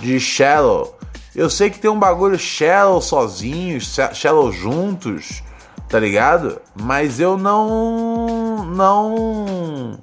de 0.00 0.20
Shallow. 0.20 0.96
Eu 1.34 1.48
sei 1.48 1.70
que 1.70 1.78
tem 1.78 1.90
um 1.90 1.98
bagulho 1.98 2.38
Shallow 2.38 3.00
sozinhos, 3.00 3.96
Shallow 4.14 4.52
juntos, 4.52 5.42
tá 5.88 5.98
ligado? 5.98 6.60
Mas 6.74 7.18
eu 7.18 7.36
não. 7.36 8.64
Não. 8.64 9.98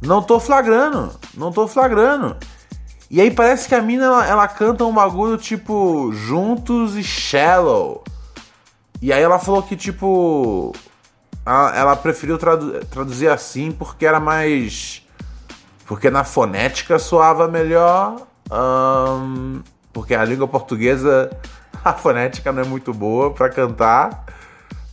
Não 0.00 0.22
tô 0.22 0.38
flagrando. 0.38 1.10
Não 1.34 1.52
tô 1.52 1.66
flagrando. 1.66 2.36
E 3.10 3.20
aí 3.20 3.30
parece 3.30 3.68
que 3.68 3.74
a 3.74 3.80
mina 3.80 4.04
ela, 4.04 4.26
ela 4.26 4.48
canta 4.48 4.84
um 4.84 4.92
bagulho 4.92 5.38
tipo 5.38 6.12
juntos 6.12 6.96
e 6.96 7.02
shallow. 7.02 8.02
E 9.00 9.12
aí 9.12 9.22
ela 9.22 9.38
falou 9.38 9.62
que 9.62 9.76
tipo 9.76 10.72
ela 11.46 11.94
preferiu 11.94 12.36
tradu 12.36 12.84
traduzir 12.86 13.28
assim 13.28 13.70
porque 13.70 14.04
era 14.04 14.18
mais. 14.18 15.02
Porque 15.86 16.10
na 16.10 16.24
fonética 16.24 16.98
soava 16.98 17.46
melhor. 17.46 18.26
Um, 18.50 19.62
porque 19.92 20.14
a 20.14 20.24
língua 20.24 20.48
portuguesa, 20.48 21.30
a 21.84 21.92
fonética 21.92 22.50
não 22.50 22.62
é 22.62 22.66
muito 22.66 22.92
boa 22.92 23.32
para 23.32 23.48
cantar. 23.48 24.24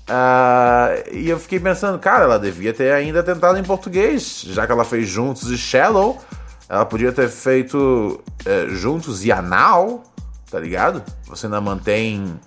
Uh, 0.03 1.09
e 1.11 1.29
eu 1.29 1.39
fiquei 1.39 1.59
pensando, 1.59 1.97
cara, 1.97 2.25
ela 2.25 2.37
devia 2.37 2.73
ter 2.73 2.91
ainda 2.91 3.23
tentado 3.23 3.57
em 3.57 3.63
português, 3.63 4.43
já 4.47 4.65
que 4.65 4.71
ela 4.71 4.83
fez 4.83 5.07
Juntos 5.07 5.49
e 5.49 5.57
Shallow. 5.57 6.21
Ela 6.67 6.85
podia 6.85 7.11
ter 7.11 7.29
feito 7.29 8.23
é, 8.45 8.67
juntos 8.69 9.23
e 9.23 9.31
anal, 9.31 10.03
tá 10.49 10.59
ligado? 10.59 11.03
Você 11.27 11.45
ainda 11.45 11.61
mantém 11.61 12.39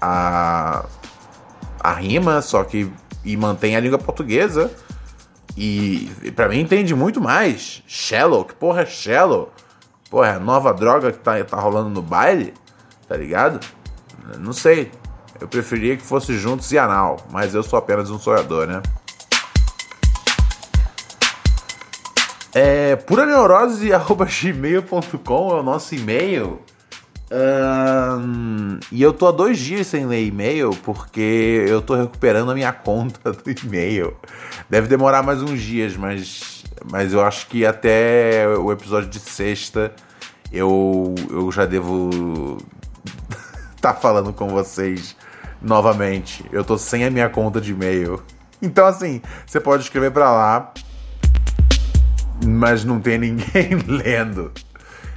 a, 0.00 0.84
a 1.80 1.92
rima, 1.94 2.40
só 2.42 2.62
que. 2.62 2.92
e 3.24 3.36
mantém 3.36 3.74
a 3.74 3.80
língua 3.80 3.98
portuguesa. 3.98 4.70
E, 5.56 6.10
e 6.22 6.30
para 6.30 6.48
mim 6.48 6.60
entende 6.60 6.94
muito 6.94 7.20
mais. 7.20 7.82
Shallow, 7.86 8.44
que 8.44 8.54
porra 8.54 8.82
é 8.82 8.86
shallow? 8.86 9.52
Porra, 10.10 10.28
é 10.28 10.34
a 10.34 10.38
nova 10.38 10.72
droga 10.72 11.10
que 11.10 11.18
tá, 11.18 11.42
tá 11.42 11.56
rolando 11.58 11.88
no 11.88 12.02
baile, 12.02 12.54
tá 13.08 13.16
ligado? 13.16 13.60
Não 14.38 14.52
sei. 14.52 14.90
Eu 15.42 15.48
preferia 15.48 15.96
que 15.96 16.04
fosse 16.04 16.38
juntos 16.38 16.70
e 16.70 16.78
anal, 16.78 17.16
mas 17.28 17.52
eu 17.52 17.64
sou 17.64 17.76
apenas 17.76 18.08
um 18.10 18.18
sonhador, 18.18 18.68
né? 18.68 18.80
É 22.54 22.94
puraneurose.gmail.com 22.94 25.50
é 25.50 25.54
o 25.54 25.64
nosso 25.64 25.96
e-mail. 25.96 26.60
Um, 27.32 28.78
e 28.92 29.02
eu 29.02 29.12
tô 29.12 29.26
há 29.26 29.32
dois 29.32 29.58
dias 29.58 29.88
sem 29.88 30.06
ler 30.06 30.24
e-mail 30.24 30.70
porque 30.84 31.64
eu 31.66 31.82
tô 31.82 31.96
recuperando 31.96 32.52
a 32.52 32.54
minha 32.54 32.70
conta 32.72 33.32
do 33.32 33.50
e-mail. 33.50 34.16
Deve 34.70 34.86
demorar 34.86 35.24
mais 35.24 35.42
uns 35.42 35.60
dias, 35.60 35.96
mas, 35.96 36.62
mas 36.88 37.12
eu 37.12 37.20
acho 37.20 37.48
que 37.48 37.66
até 37.66 38.46
o 38.46 38.70
episódio 38.70 39.10
de 39.10 39.18
sexta 39.18 39.92
eu, 40.52 41.16
eu 41.28 41.50
já 41.50 41.66
devo 41.66 42.58
estar 43.74 43.94
tá 43.94 44.00
falando 44.00 44.32
com 44.32 44.48
vocês 44.48 45.16
novamente. 45.62 46.44
Eu 46.52 46.64
tô 46.64 46.76
sem 46.76 47.04
a 47.04 47.10
minha 47.10 47.28
conta 47.28 47.60
de 47.60 47.72
e-mail. 47.72 48.22
Então, 48.60 48.86
assim, 48.86 49.20
você 49.46 49.60
pode 49.60 49.82
escrever 49.82 50.10
para 50.10 50.30
lá, 50.30 50.72
mas 52.44 52.84
não 52.84 53.00
tem 53.00 53.18
ninguém 53.18 53.76
lendo. 53.86 54.52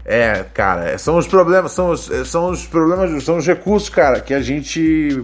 É, 0.03 0.43
cara, 0.53 0.97
são 0.97 1.17
os 1.17 1.27
problemas, 1.27 1.71
são 1.71 1.89
os, 1.89 2.11
são 2.25 2.51
os 2.51 2.65
problemas, 2.67 3.23
são 3.23 3.37
os 3.37 3.45
recursos, 3.45 3.89
cara, 3.89 4.19
que 4.19 4.33
a 4.33 4.41
gente 4.41 5.23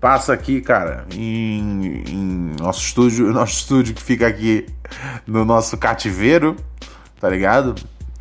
passa 0.00 0.32
aqui, 0.32 0.60
cara, 0.60 1.04
em, 1.14 2.02
em 2.08 2.56
nosso 2.58 2.80
estúdio, 2.80 3.26
nosso 3.32 3.52
estúdio 3.52 3.94
que 3.94 4.02
fica 4.02 4.26
aqui 4.26 4.66
no 5.26 5.44
nosso 5.44 5.76
cativeiro, 5.76 6.56
tá 7.20 7.28
ligado? 7.28 7.74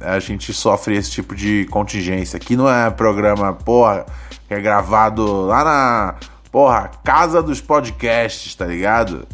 A 0.06 0.20
gente 0.20 0.54
sofre 0.54 0.96
esse 0.96 1.12
tipo 1.12 1.36
de 1.36 1.66
contingência. 1.70 2.38
Aqui 2.38 2.56
não 2.56 2.70
é 2.70 2.90
programa, 2.90 3.54
porra, 3.54 4.06
que 4.48 4.54
é 4.54 4.62
gravado 4.62 5.42
lá 5.46 5.64
na, 5.64 6.16
porra, 6.52 6.92
casa 7.04 7.42
dos 7.44 7.60
podcasts, 7.60 8.56
tá 8.56 8.66
ligado? 8.66 9.28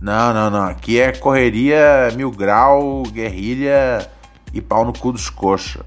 Não, 0.00 0.32
não, 0.32 0.50
não. 0.50 0.64
Aqui 0.64 1.00
é 1.00 1.12
correria 1.12 2.10
mil 2.16 2.30
grau, 2.30 3.02
guerrilha 3.04 4.08
e 4.52 4.60
pau 4.60 4.84
no 4.84 4.92
cu 4.92 5.12
dos 5.12 5.28
coxa. 5.28 5.84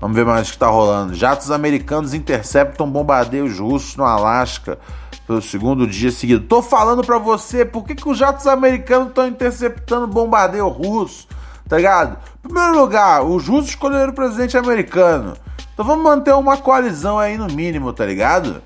Vamos 0.00 0.16
ver 0.16 0.24
mais 0.24 0.48
o 0.48 0.50
que 0.50 0.56
está 0.56 0.68
rolando. 0.68 1.14
Jatos 1.14 1.50
americanos 1.50 2.14
interceptam 2.14 2.90
bombardeios 2.90 3.58
russos 3.58 3.96
no 3.96 4.04
Alasca 4.04 4.78
pelo 5.26 5.40
segundo 5.40 5.86
dia 5.86 6.10
seguido. 6.10 6.46
Tô 6.46 6.62
falando 6.62 7.02
para 7.02 7.18
você, 7.18 7.64
por 7.64 7.84
que, 7.84 7.94
que 7.94 8.08
os 8.08 8.18
jatos 8.18 8.46
americanos 8.46 9.08
estão 9.08 9.26
interceptando 9.26 10.06
bombardeio 10.06 10.68
russo? 10.68 11.26
Tá 11.74 11.78
ligado? 11.78 12.18
Primeiro 12.40 12.78
lugar, 12.78 13.24
os 13.24 13.48
russos 13.48 13.70
escolheram 13.70 14.10
o 14.10 14.14
presidente 14.14 14.56
americano. 14.56 15.36
Então 15.72 15.84
vamos 15.84 16.04
manter 16.04 16.32
uma 16.32 16.56
coalizão 16.56 17.18
aí 17.18 17.36
no 17.36 17.48
mínimo, 17.48 17.92
tá 17.92 18.06
ligado? 18.06 18.62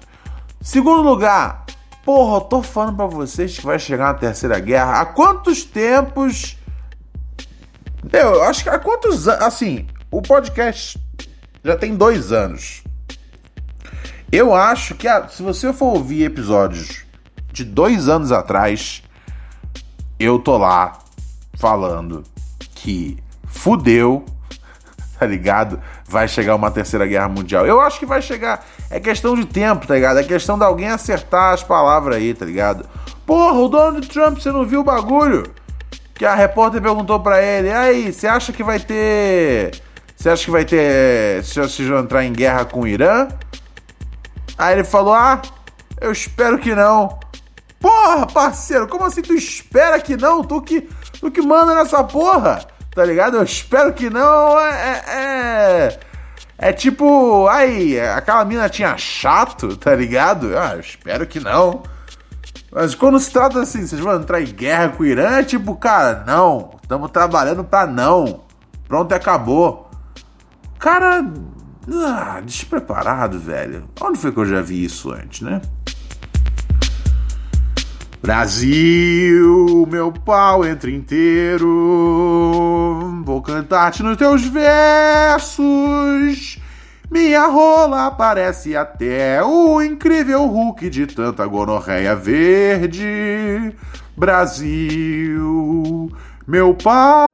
Segundo 0.61 1.01
lugar, 1.01 1.65
porra, 2.05 2.37
eu 2.37 2.41
tô 2.43 2.63
falando 2.63 2.97
pra 2.97 3.07
vocês 3.07 3.57
que 3.57 3.65
vai 3.65 3.79
chegar 3.79 4.09
uma 4.09 4.15
terceira 4.19 4.59
guerra. 4.61 5.01
Há 5.01 5.07
quantos 5.07 5.65
tempos. 5.65 6.59
Eu 8.13 8.43
acho 8.43 8.63
que 8.63 8.69
há 8.69 8.79
quantos 8.79 9.27
anos. 9.27 9.43
Assim, 9.43 9.87
o 10.11 10.21
podcast 10.21 11.03
já 11.65 11.79
tem 11.79 11.97
dois 11.97 12.31
anos. 12.31 12.83
Eu 14.31 14.55
acho 14.55 14.95
que 14.97 15.09
se 15.31 15.43
você 15.43 15.73
for 15.73 15.95
ouvir 15.95 16.25
episódios 16.25 17.07
de 17.55 17.65
dois 17.65 18.07
anos 18.07 18.33
atrás, 18.33 19.03
eu 20.21 20.39
tô 20.39 20.59
lá 20.59 20.99
falando 21.55 22.23
que 22.83 23.17
fudeu, 23.47 24.25
tá 25.19 25.27
ligado? 25.27 25.81
Vai 26.09 26.27
chegar 26.29 26.55
uma 26.55 26.71
terceira 26.71 27.07
guerra 27.07 27.29
mundial. 27.29 27.67
Eu 27.67 27.81
acho 27.81 27.99
que 27.99 28.07
vai 28.07 28.23
chegar. 28.23 28.65
É 28.91 28.99
questão 28.99 29.35
de 29.35 29.45
tempo, 29.45 29.87
tá 29.87 29.95
ligado? 29.95 30.19
É 30.19 30.23
questão 30.23 30.59
de 30.59 30.65
alguém 30.65 30.89
acertar 30.89 31.53
as 31.53 31.63
palavras 31.63 32.17
aí, 32.17 32.35
tá 32.35 32.45
ligado? 32.45 32.87
Porra, 33.27 33.59
o 33.59 33.69
Donald 33.69 34.07
Trump, 34.09 34.39
você 34.39 34.51
não 34.51 34.65
viu 34.65 34.81
o 34.81 34.85
bagulho? 34.85 35.53
Que 36.15 36.25
a 36.25 36.35
repórter 36.35 36.81
perguntou 36.81 37.21
para 37.21 37.43
ele: 37.43 37.71
aí, 37.71 38.13
você 38.13 38.27
acha 38.27 38.53
que 38.53 38.63
vai 38.63 38.81
ter 38.81 39.83
você 40.19 40.31
acha 40.31 40.45
que 40.47 40.51
vai 40.51 40.65
ter. 40.65 41.45
Vocês 41.45 41.89
vão 41.89 42.01
entrar 42.01 42.25
em 42.25 42.33
guerra 42.33 42.65
com 42.65 42.81
o 42.81 42.89
Irã? 42.89 43.29
Aí 44.59 44.75
ele 44.75 44.83
falou: 44.83 45.15
Ah, 45.15 45.41
eu 46.01 46.11
espero 46.11 46.59
que 46.59 46.75
não. 46.75 47.21
Porra, 47.79 48.27
parceiro, 48.27 48.89
como 48.89 49.05
assim 49.05 49.23
tu 49.23 49.33
espera 49.33 50.01
que 50.01 50.17
não? 50.17 50.43
Tu 50.43 50.61
que, 50.63 50.89
tu 51.21 51.31
que 51.31 51.43
manda 51.43 51.75
nessa 51.75 52.03
porra, 52.05 52.65
tá 52.95 53.05
ligado? 53.05 53.37
Eu 53.37 53.43
espero 53.43 53.93
que 53.93 54.11
não. 54.11 54.59
É. 54.59 54.71
É, 54.71 55.03
é, 55.09 56.01
é 56.59 56.73
tipo. 56.73 57.47
Aí, 57.49 58.01
aquela 58.01 58.45
mina 58.45 58.69
tinha 58.69 58.97
chato, 58.97 59.77
tá 59.77 59.95
ligado? 59.95 60.57
Ah, 60.59 60.75
eu 60.75 60.81
espero 60.81 61.27
que 61.27 61.41
não. 61.41 61.83
Mas 62.71 62.95
quando 62.95 63.19
se 63.19 63.31
trata 63.31 63.61
assim, 63.61 63.87
vocês 63.87 64.01
vão 64.01 64.17
entrar 64.17 64.41
em 64.43 64.47
guerra 64.47 64.91
com 64.91 65.03
o 65.03 65.07
Irã, 65.07 65.39
é 65.39 65.45
tipo, 65.45 65.75
cara, 65.77 66.25
não. 66.27 66.77
Estamos 66.83 67.11
trabalhando 67.11 67.65
pra 67.65 67.87
não. 67.87 68.45
Pronto, 68.87 69.13
acabou. 69.13 69.91
Cara, 70.79 71.25
ah, 71.91 72.41
despreparado, 72.45 73.39
velho. 73.39 73.89
Onde 74.01 74.19
foi 74.19 74.33
que 74.33 74.39
eu 74.39 74.47
já 74.47 74.61
vi 74.61 74.85
isso 74.85 75.11
antes, 75.11 75.41
né? 75.41 75.61
Brasil, 78.21 79.87
meu 79.89 80.11
pau 80.11 80.65
entra 80.65 80.91
inteiro. 80.91 81.67
Vou 83.25 83.41
cantar-te 83.41 84.03
nos 84.03 84.17
teus 84.17 84.43
versos. 84.45 85.79
Minha 87.11 87.47
rola 87.47 88.11
parece 88.11 88.77
até 88.77 89.43
o 89.43 89.81
incrível 89.81 90.45
Hulk 90.47 90.91
de 90.91 91.07
tanta 91.07 91.47
gonorreia 91.47 92.15
verde. 92.15 93.73
Brasil, 94.17 96.11
meu 96.47 96.75
pau. 96.75 97.27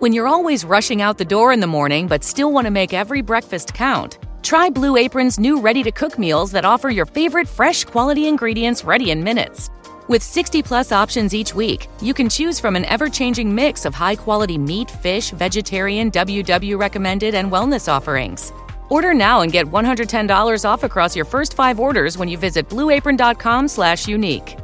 When 0.00 0.12
you're 0.12 0.28
always 0.28 0.64
rushing 0.64 1.00
out 1.00 1.16
the 1.16 1.24
door 1.24 1.52
in 1.52 1.60
the 1.60 1.66
morning 1.66 2.08
but 2.08 2.24
still 2.24 2.52
want 2.52 2.66
to 2.66 2.72
make 2.72 2.92
every 2.92 3.22
breakfast 3.22 3.72
count, 3.72 4.18
try 4.42 4.68
Blue 4.68 4.96
Apron's 4.96 5.38
new 5.38 5.60
ready 5.60 5.82
to 5.84 5.92
cook 5.92 6.18
meals 6.18 6.50
that 6.52 6.64
offer 6.64 6.90
your 6.90 7.06
favorite 7.06 7.48
fresh 7.48 7.84
quality 7.84 8.26
ingredients 8.26 8.84
ready 8.84 9.10
in 9.12 9.22
minutes. 9.22 9.70
With 10.06 10.22
60 10.22 10.62
plus 10.62 10.92
options 10.92 11.34
each 11.34 11.54
week, 11.54 11.88
you 12.02 12.12
can 12.12 12.28
choose 12.28 12.60
from 12.60 12.76
an 12.76 12.84
ever 12.84 13.08
changing 13.08 13.54
mix 13.54 13.86
of 13.86 13.94
high 13.94 14.16
quality 14.16 14.58
meat, 14.58 14.90
fish, 14.90 15.30
vegetarian, 15.30 16.10
WW 16.10 16.78
recommended, 16.78 17.34
and 17.34 17.50
wellness 17.50 17.88
offerings. 17.90 18.52
Order 18.90 19.14
now 19.14 19.40
and 19.40 19.50
get 19.50 19.64
$110 19.64 20.64
off 20.68 20.84
across 20.84 21.16
your 21.16 21.24
first 21.24 21.54
five 21.54 21.80
orders 21.80 22.18
when 22.18 22.28
you 22.28 22.36
visit 22.36 22.68
blueapron.com 22.68 23.66
slash 23.66 24.06
unique. 24.06 24.58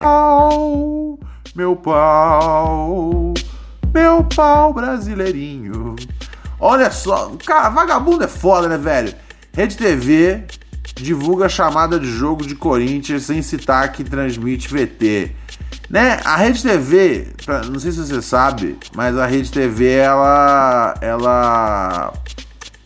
pau, 0.00 1.18
meu 1.54 1.76
pau, 1.76 3.34
meu 3.92 4.24
pau 4.24 4.72
brasileirinho. 4.72 5.94
Olha 6.58 6.90
só, 6.90 7.30
cara, 7.44 7.68
vagabundo 7.68 8.24
é 8.24 8.28
foda, 8.28 8.66
né, 8.66 8.78
velho? 8.78 9.14
Rede 9.52 9.76
TV 9.76 10.46
divulga 11.02 11.48
chamada 11.48 11.98
de 11.98 12.06
jogo 12.06 12.46
de 12.46 12.54
Corinthians 12.54 13.24
sem 13.24 13.42
citar 13.42 13.92
que 13.92 14.04
transmite 14.04 14.68
VT. 14.68 15.32
Né? 15.90 16.20
A 16.24 16.36
Rede 16.36 16.62
TV, 16.62 17.28
não 17.70 17.78
sei 17.78 17.92
se 17.92 17.98
você 17.98 18.22
sabe, 18.22 18.78
mas 18.94 19.18
a 19.18 19.26
Rede 19.26 19.50
TV 19.50 19.90
ela 19.90 20.94
ela 21.00 22.12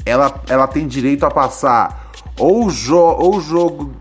ela, 0.04 0.42
ela 0.48 0.66
tem 0.66 0.88
direito 0.88 1.24
a 1.24 1.30
passar 1.30 2.10
ou 2.38 2.66
o 2.66 2.70
jo 2.70 2.96
ou 2.96 3.40
jogo 3.40 3.92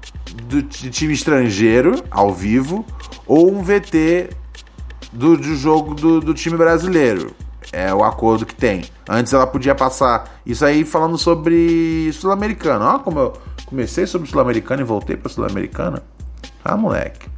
do, 0.43 0.61
de 0.61 0.89
time 0.89 1.13
estrangeiro 1.13 2.03
ao 2.09 2.33
vivo 2.33 2.85
ou 3.27 3.51
um 3.51 3.61
VT 3.61 4.29
do, 5.11 5.37
do 5.37 5.55
jogo 5.55 5.93
do, 5.93 6.19
do 6.19 6.33
time 6.33 6.57
brasileiro. 6.57 7.35
É 7.71 7.93
o 7.93 8.03
acordo 8.03 8.45
que 8.45 8.55
tem. 8.55 8.85
Antes 9.09 9.33
ela 9.33 9.45
podia 9.45 9.75
passar. 9.75 10.39
Isso 10.45 10.63
aí 10.63 10.85
falando 10.85 11.17
sobre 11.17 12.09
Sul-Americano. 12.13 12.85
Ó, 12.85 12.99
como 12.99 13.19
eu 13.19 13.33
comecei 13.65 14.05
sobre 14.05 14.29
Sul-Americano 14.29 14.81
e 14.81 14.85
voltei 14.85 15.17
para 15.17 15.29
Sul-Americana. 15.29 16.03
Ah, 16.63 16.77
moleque. 16.77 17.29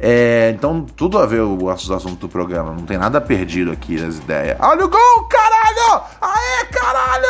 É, 0.00 0.52
então, 0.54 0.82
tudo 0.82 1.18
a 1.18 1.26
ver 1.26 1.40
o 1.40 1.68
assunto 1.68 2.16
do 2.16 2.28
programa. 2.28 2.72
Não 2.72 2.84
tem 2.84 2.96
nada 2.96 3.20
perdido 3.20 3.72
aqui 3.72 4.00
nas 4.00 4.18
ideias. 4.18 4.56
Olha 4.60 4.84
o 4.84 4.88
gol, 4.88 5.24
caralho! 5.24 6.02
Aê, 6.20 6.64
caralho! 6.66 7.26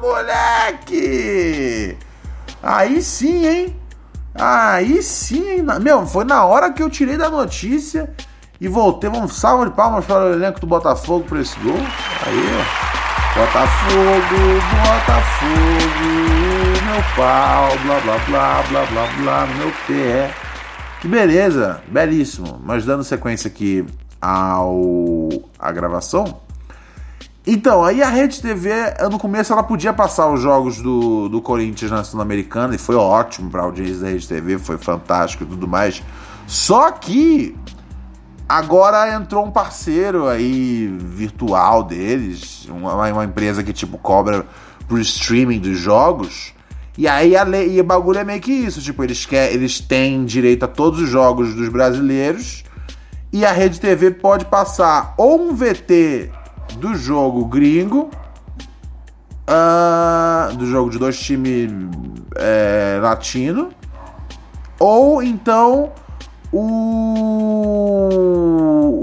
Moleque! 0.00 1.96
Aí 2.62 3.02
sim, 3.02 3.46
hein? 3.46 3.76
Aí 4.34 5.02
sim, 5.02 5.62
meu, 5.80 6.06
foi 6.06 6.24
na 6.24 6.44
hora 6.44 6.72
que 6.72 6.82
eu 6.82 6.88
tirei 6.88 7.16
da 7.16 7.28
notícia 7.28 8.08
e 8.60 8.68
voltei. 8.68 9.10
Um 9.10 9.28
salve 9.28 9.66
de 9.66 9.76
palmas 9.76 10.04
para 10.04 10.24
o 10.24 10.32
elenco 10.32 10.60
do 10.60 10.66
Botafogo 10.66 11.24
por 11.28 11.38
esse 11.38 11.58
gol. 11.60 11.76
Aí, 11.76 12.97
Botafogo, 13.38 14.60
Botafogo, 14.82 16.08
meu 16.84 17.02
pau, 17.14 17.78
blá 17.84 18.00
blá 18.00 18.18
blá 18.26 18.62
blá 18.68 18.86
blá 18.86 19.06
blá, 19.16 19.46
meu 19.56 19.72
pé. 19.86 20.34
Que 21.00 21.06
beleza, 21.06 21.80
belíssimo. 21.86 22.60
Mas 22.64 22.84
dando 22.84 23.04
sequência 23.04 23.46
aqui 23.46 23.86
ao 24.20 25.28
a 25.56 25.70
gravação. 25.70 26.40
Então, 27.46 27.84
aí 27.84 28.02
a 28.02 28.08
Rede 28.08 28.42
TV, 28.42 28.72
no 29.08 29.20
começo, 29.20 29.52
ela 29.52 29.62
podia 29.62 29.92
passar 29.92 30.26
os 30.26 30.40
jogos 30.40 30.82
do, 30.82 31.28
do 31.28 31.40
Corinthians 31.40 31.92
na 31.92 32.02
Sul-Americana 32.02 32.74
e 32.74 32.78
foi 32.78 32.96
ótimo 32.96 33.48
para 33.50 33.62
a 33.62 33.64
audiência 33.66 33.98
da 33.98 34.08
Rede 34.08 34.26
TV, 34.26 34.58
foi 34.58 34.78
fantástico 34.78 35.44
e 35.44 35.46
tudo 35.46 35.68
mais. 35.68 36.02
Só 36.48 36.90
que 36.90 37.56
agora 38.48 39.14
entrou 39.14 39.44
um 39.44 39.50
parceiro 39.50 40.26
aí 40.26 40.86
virtual 40.86 41.82
deles, 41.82 42.66
uma, 42.68 43.12
uma 43.12 43.24
empresa 43.24 43.62
que 43.62 43.72
tipo 43.72 43.98
cobra 43.98 44.46
pro 44.86 44.98
streaming 44.98 45.58
dos 45.58 45.78
jogos. 45.78 46.54
E 46.96 47.06
aí 47.06 47.36
a 47.36 47.44
lei, 47.44 47.76
e 47.76 47.80
o 47.80 47.84
bagulho 47.84 48.18
é 48.18 48.24
meio 48.24 48.40
que 48.40 48.50
isso, 48.50 48.80
tipo, 48.80 49.04
eles, 49.04 49.24
quer, 49.24 49.52
eles 49.52 49.78
têm 49.78 50.24
direito 50.24 50.64
a 50.64 50.68
todos 50.68 51.00
os 51.00 51.08
jogos 51.08 51.54
dos 51.54 51.68
brasileiros 51.68 52.64
e 53.32 53.44
a 53.44 53.52
Rede 53.52 53.78
TV 53.78 54.10
pode 54.10 54.46
passar 54.46 55.14
ou 55.16 55.40
um 55.40 55.54
VT 55.54 56.30
do 56.78 56.94
jogo 56.96 57.44
gringo, 57.44 58.10
uh, 59.48 60.56
do 60.56 60.66
jogo 60.66 60.90
de 60.90 60.98
dois 60.98 61.18
times 61.18 61.70
é, 62.36 62.98
latino, 63.00 63.70
ou 64.78 65.22
então 65.22 65.92
o, 66.52 66.58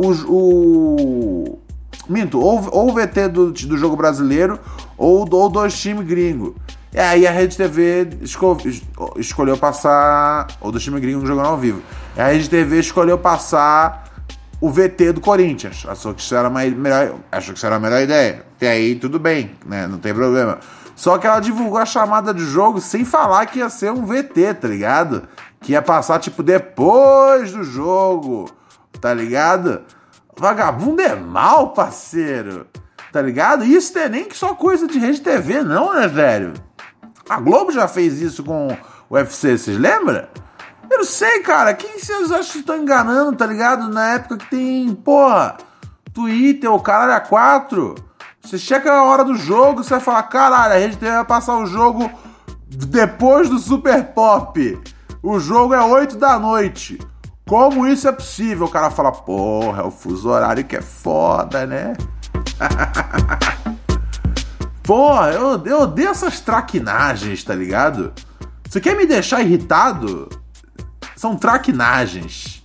o, 0.04 0.12
o 0.28 1.60
minto, 2.08 2.40
ou, 2.40 2.68
ou 2.72 2.90
o 2.90 2.94
VT 2.94 3.28
do, 3.30 3.52
do 3.52 3.78
jogo 3.78 3.96
brasileiro 3.96 4.60
ou, 4.98 5.28
ou 5.32 5.50
dois 5.50 5.80
times 5.80 6.06
gringo. 6.06 6.56
E 6.94 7.00
aí 7.00 7.28
a 7.28 7.32
Rede 7.32 7.58
TV 7.58 8.08
esco, 8.22 8.58
escolheu 9.18 9.58
passar, 9.58 10.48
ou 10.62 10.72
do 10.72 10.80
time 10.80 11.00
gringo 11.00 11.26
jogando 11.26 11.48
ao 11.48 11.58
vivo. 11.58 11.82
E 12.16 12.22
a 12.22 12.28
Rede 12.28 12.50
TV 12.50 12.80
escolheu 12.80 13.18
passar 13.18 14.06
o 14.62 14.70
VT 14.70 15.12
do 15.12 15.20
Corinthians. 15.20 15.86
Achou 15.88 16.14
que 16.14 16.22
isso 16.22 16.34
era 16.34 16.48
uma 16.48 16.62
melhor, 16.62 17.16
achou 17.32 17.52
que 17.54 17.58
isso 17.58 17.66
era 17.66 17.76
a 17.76 17.80
melhor 17.80 18.02
ideia. 18.02 18.46
E 18.62 18.66
aí 18.66 18.96
tudo 18.96 19.20
bem, 19.20 19.52
né? 19.66 19.88
Não 19.88 19.98
tem 19.98 20.14
problema. 20.14 20.60
Só 20.96 21.18
que 21.18 21.28
ela 21.28 21.42
divulgou 21.42 21.78
a 21.78 21.86
chamada 21.86 22.34
de 22.34 22.46
jogo 22.46 22.80
sem 22.80 23.04
falar 23.04 23.46
que 23.48 23.60
ia 23.60 23.70
ser 23.70 23.92
um 23.92 24.06
VT, 24.06 24.54
tá 24.54 24.68
ligado? 24.70 25.24
Que 25.66 25.72
ia 25.72 25.82
passar 25.82 26.20
tipo 26.20 26.44
depois 26.44 27.52
do 27.52 27.64
jogo, 27.64 28.48
tá 29.02 29.12
ligado? 29.12 29.82
Vagabundo 30.38 31.02
é 31.02 31.16
mal, 31.16 31.74
parceiro. 31.74 32.68
Tá 33.12 33.20
ligado? 33.20 33.66
Isso 33.66 33.92
não 33.96 34.04
é 34.04 34.10
nem 34.10 34.26
que 34.26 34.38
só 34.38 34.54
coisa 34.54 34.88
de 34.88 35.00
rede 35.00 35.22
TV, 35.22 35.64
não, 35.64 35.92
né, 35.92 36.08
velho? 36.08 36.54
A 37.28 37.40
Globo 37.40 37.72
já 37.72 37.88
fez 37.88 38.22
isso 38.22 38.44
com 38.44 38.78
o 39.10 39.16
UFC, 39.16 39.58
vocês 39.58 39.76
lembram? 39.76 40.28
Eu 40.88 41.00
não 41.00 41.04
sei, 41.04 41.40
cara. 41.40 41.74
Quem 41.74 41.98
vocês 41.98 42.32
acham 42.32 42.52
que 42.52 42.60
estão 42.60 42.78
enganando, 42.78 43.36
tá 43.36 43.48
ligado? 43.48 43.90
Na 43.90 44.14
época 44.14 44.38
que 44.38 44.50
tem, 44.52 44.94
porra, 44.94 45.58
Twitter, 46.14 46.72
o 46.72 46.80
caralho 46.80 47.14
a 47.14 47.22
4. 47.22 47.96
Você 48.44 48.60
chega 48.60 48.94
a 48.94 49.04
hora 49.04 49.24
do 49.24 49.34
jogo, 49.34 49.84
você 49.84 49.96
vai 49.96 50.00
falar, 50.00 50.24
caralho, 50.24 50.76
a 50.76 50.80
gente 50.80 50.98
vai 51.00 51.26
passar 51.26 51.58
o 51.58 51.66
jogo 51.66 52.08
depois 52.68 53.50
do 53.50 53.58
Super 53.58 54.04
Pop. 54.14 54.80
O 55.26 55.40
jogo 55.40 55.74
é 55.74 55.84
8 55.84 56.18
da 56.18 56.38
noite. 56.38 57.00
Como 57.48 57.88
isso 57.88 58.08
é 58.08 58.12
possível? 58.12 58.68
O 58.68 58.70
cara 58.70 58.92
fala, 58.92 59.12
porra, 59.12 59.82
é 59.82 59.84
o 59.84 59.90
fuso 59.90 60.30
horário 60.30 60.64
que 60.64 60.76
é 60.76 60.84
foda, 60.84 61.66
né? 61.66 61.94
porra, 64.84 65.32
eu, 65.32 65.66
eu 65.66 65.82
odeio 65.82 66.10
essas 66.10 66.40
traquinagens, 66.40 67.44
tá 67.44 67.56
ligado? 67.56 68.14
Você 68.70 68.80
quer 68.80 68.96
me 68.96 69.08
deixar 69.08 69.42
irritado? 69.42 70.30
São 71.16 71.36
traquinagens. 71.36 72.64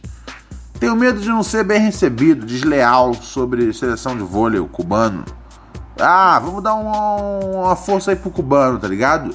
Tenho 0.79 0.95
medo 0.95 1.19
de 1.19 1.31
não 1.31 1.43
ser 1.43 1.65
bem 1.65 1.81
recebido, 1.81 2.45
desleal 2.45 3.15
sobre 3.15 3.73
seleção 3.73 4.15
de 4.15 4.23
vôlei 4.23 4.61
cubano. 4.69 5.25
Ah, 5.99 6.39
vamos 6.39 6.63
dar 6.63 6.75
uma, 6.75 7.17
uma 7.17 7.77
força 7.77 8.11
aí 8.11 8.19
pro 8.19 8.31
cubano, 8.31 8.79
tá 8.79 8.87
ligado? 8.87 9.35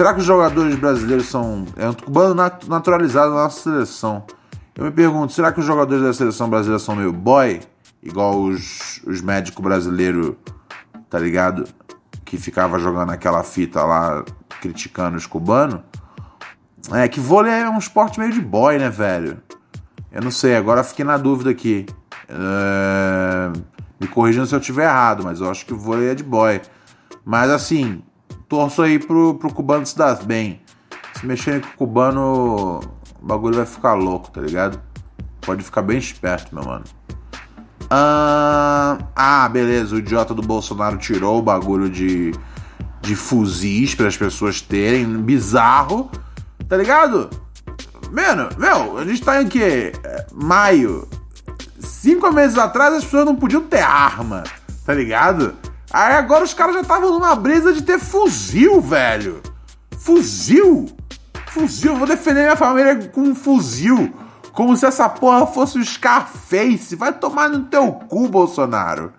Será 0.00 0.14
que 0.14 0.20
os 0.20 0.24
jogadores 0.24 0.74
brasileiros 0.76 1.26
são. 1.26 1.66
É 1.76 1.86
um 1.86 1.92
cubano 1.92 2.34
naturalizado 2.66 3.34
na 3.34 3.42
nossa 3.42 3.60
seleção. 3.60 4.24
Eu 4.74 4.86
me 4.86 4.90
pergunto, 4.90 5.30
será 5.30 5.52
que 5.52 5.60
os 5.60 5.66
jogadores 5.66 6.02
da 6.02 6.10
seleção 6.14 6.48
brasileira 6.48 6.78
são 6.78 6.96
meio 6.96 7.12
boy? 7.12 7.60
Igual 8.02 8.40
os, 8.40 9.02
os 9.06 9.20
médicos 9.20 9.62
brasileiros, 9.62 10.36
tá 11.10 11.18
ligado? 11.18 11.68
Que 12.24 12.38
ficava 12.38 12.78
jogando 12.78 13.10
aquela 13.10 13.42
fita 13.42 13.84
lá, 13.84 14.24
criticando 14.62 15.18
os 15.18 15.26
cubanos. 15.26 15.82
É 16.92 17.06
que 17.06 17.20
vôlei 17.20 17.52
é 17.52 17.68
um 17.68 17.76
esporte 17.76 18.18
meio 18.18 18.32
de 18.32 18.40
boy, 18.40 18.78
né, 18.78 18.88
velho? 18.88 19.36
Eu 20.10 20.22
não 20.22 20.30
sei, 20.30 20.56
agora 20.56 20.82
fiquei 20.82 21.04
na 21.04 21.18
dúvida 21.18 21.50
aqui. 21.50 21.84
É... 22.26 23.52
Me 24.00 24.08
corrigindo 24.08 24.46
se 24.46 24.54
eu 24.54 24.60
estiver 24.60 24.84
errado, 24.84 25.24
mas 25.24 25.42
eu 25.42 25.50
acho 25.50 25.66
que 25.66 25.74
vôlei 25.74 26.08
é 26.08 26.14
de 26.14 26.24
boy. 26.24 26.58
Mas 27.22 27.50
assim, 27.50 28.02
torço 28.50 28.82
aí 28.82 28.98
pro, 28.98 29.34
pro 29.34 29.54
cubano 29.54 29.86
se 29.86 29.96
dar 29.96 30.16
bem. 30.24 30.60
Se 31.14 31.24
mexerem 31.24 31.60
com 31.60 31.68
o 31.68 31.76
cubano, 31.76 32.80
o 33.22 33.26
bagulho 33.26 33.54
vai 33.54 33.64
ficar 33.64 33.94
louco, 33.94 34.28
tá 34.30 34.40
ligado? 34.40 34.80
Pode 35.40 35.62
ficar 35.62 35.82
bem 35.82 35.96
esperto, 35.96 36.52
meu 36.52 36.64
mano. 36.64 36.84
Ah, 37.88 38.98
ah 39.14 39.48
beleza, 39.48 39.94
o 39.94 39.98
idiota 39.98 40.34
do 40.34 40.42
Bolsonaro 40.42 40.98
tirou 40.98 41.38
o 41.38 41.42
bagulho 41.42 41.88
de, 41.88 42.32
de 43.00 43.14
fuzis 43.14 43.94
para 43.94 44.08
as 44.08 44.16
pessoas 44.16 44.60
terem. 44.60 45.06
Bizarro. 45.22 46.10
Tá 46.68 46.76
ligado? 46.76 47.30
Mano, 48.10 48.48
meu, 48.58 48.98
a 48.98 49.04
gente 49.04 49.22
tá 49.22 49.40
em 49.40 49.46
que? 49.46 49.92
Maio. 50.32 51.08
Cinco 51.78 52.32
meses 52.32 52.58
atrás 52.58 52.94
as 52.94 53.04
pessoas 53.04 53.26
não 53.26 53.36
podiam 53.36 53.62
ter 53.62 53.80
arma, 53.80 54.42
tá 54.84 54.92
ligado? 54.92 55.54
Aí 55.92 56.14
agora 56.14 56.44
os 56.44 56.54
caras 56.54 56.74
já 56.74 56.80
estavam 56.82 57.10
numa 57.10 57.34
brisa 57.34 57.72
de 57.72 57.82
ter 57.82 57.98
fuzil, 57.98 58.80
velho. 58.80 59.42
Fuzil? 59.98 60.88
Fuzil, 61.48 61.96
vou 61.96 62.06
defender 62.06 62.42
minha 62.42 62.56
família 62.56 62.96
com 63.08 63.22
um 63.22 63.34
fuzil. 63.34 64.14
Como 64.52 64.76
se 64.76 64.86
essa 64.86 65.08
porra 65.08 65.46
fosse 65.46 65.78
o 65.78 65.84
Scarface. 65.84 66.94
Vai 66.94 67.12
tomar 67.12 67.48
no 67.48 67.64
teu 67.64 67.92
cu, 67.92 68.28
Bolsonaro. 68.28 69.12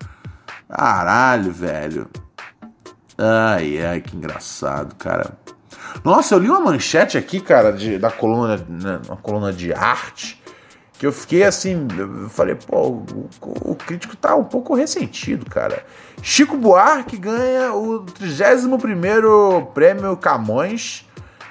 Caralho, 0.70 1.52
velho. 1.52 2.10
Ai, 3.18 3.84
ai, 3.86 4.02
que 4.02 4.16
engraçado, 4.16 4.96
cara. 4.96 5.38
Nossa, 6.04 6.36
eu 6.36 6.40
li 6.40 6.50
uma 6.50 6.60
manchete 6.60 7.18
aqui, 7.18 7.40
cara, 7.40 7.72
de, 7.72 7.98
da 7.98 8.10
coluna, 8.10 8.58
né, 8.68 9.02
uma 9.08 9.18
coluna 9.18 9.52
de 9.52 9.74
arte, 9.74 10.42
que 10.98 11.06
eu 11.06 11.12
fiquei 11.12 11.44
assim, 11.44 11.88
eu 11.98 12.30
falei, 12.30 12.56
pô, 12.56 12.88
o, 12.90 13.30
o, 13.72 13.76
crítico 13.76 14.16
tá 14.16 14.36
um 14.36 14.44
pouco 14.44 14.74
ressentido, 14.74 15.46
cara. 15.46 15.86
Chico 16.22 16.56
Buarque 16.56 17.18
ganha 17.18 17.74
o 17.74 18.02
31 18.02 19.66
prêmio 19.74 20.16
Camões, 20.18 21.06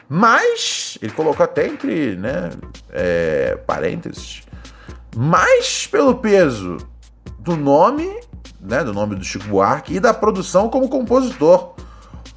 mas, 0.09 0.98
ele 1.02 1.12
colocou 1.12 1.44
até 1.44 1.66
entre, 1.66 2.16
né, 2.16 2.50
é, 2.90 3.56
parênteses, 3.66 4.42
mais 5.14 5.87
pelo 5.87 6.16
peso 6.16 6.78
do 7.38 7.56
nome, 7.56 8.09
né, 8.61 8.85
do 8.85 8.92
nome 8.92 9.16
do 9.16 9.24
Chico 9.24 9.44
Buarque 9.46 9.94
e 9.94 10.00
da 10.00 10.14
produção 10.14 10.68
como 10.68 10.88
compositor. 10.88 11.74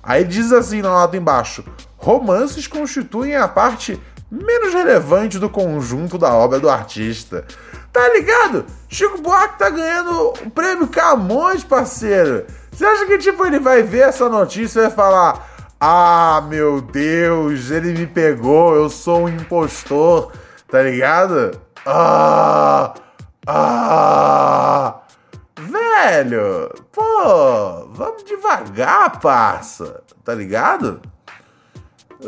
Aí 0.02 0.24
diz 0.24 0.52
assim 0.52 0.82
na 0.82 0.90
nota 0.90 1.16
embaixo: 1.16 1.64
romances 1.98 2.68
constituem 2.68 3.36
a 3.36 3.48
parte 3.48 4.00
menos 4.30 4.74
relevante 4.74 5.38
do 5.38 5.50
conjunto 5.50 6.18
da 6.18 6.34
obra 6.34 6.60
do 6.60 6.70
artista. 6.70 7.46
Tá 7.92 8.10
ligado? 8.14 8.66
Chico 8.94 9.24
Buarque 9.24 9.58
tá 9.58 9.72
ganhando 9.72 10.30
o 10.46 10.52
prêmio 10.52 10.88
Camões, 10.88 11.64
parceiro. 11.64 12.46
Você 12.72 12.86
acha 12.86 13.08
que 13.08 13.18
tipo 13.18 13.44
ele 13.44 13.58
vai 13.58 13.82
ver 13.82 14.10
essa 14.10 14.30
notícia 14.30 14.80
e 14.80 14.84
vai 14.84 14.92
falar: 14.92 15.48
"Ah, 15.82 16.44
meu 16.48 16.80
Deus, 16.80 17.72
ele 17.72 17.92
me 17.92 18.06
pegou, 18.06 18.76
eu 18.76 18.92
sou 18.92 19.22
um 19.22 19.30
impostor", 19.30 20.32
tá 20.68 20.84
ligado? 20.84 21.60
Ah! 21.88 22.94
Ah! 23.48 25.00
Velho, 25.58 26.70
pô, 26.92 27.88
vamos 27.94 28.24
devagar, 28.26 29.20
parça, 29.20 30.04
tá 30.24 30.36
ligado? 30.36 31.02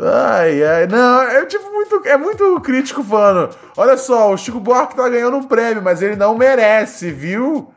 Ai, 0.01 0.63
ai, 0.63 0.87
não, 0.87 1.21
é 1.21 1.45
tipo 1.45 1.71
muito, 1.71 2.01
é 2.05 2.17
muito 2.17 2.59
crítico 2.61 3.03
falando. 3.03 3.55
Olha 3.77 3.97
só, 3.97 4.33
o 4.33 4.37
Chico 4.37 4.59
Buarque 4.59 4.95
tá 4.95 5.07
ganhando 5.07 5.37
um 5.37 5.43
prêmio, 5.43 5.81
mas 5.81 6.01
ele 6.01 6.15
não 6.15 6.37
merece, 6.37 7.11
viu? 7.11 7.73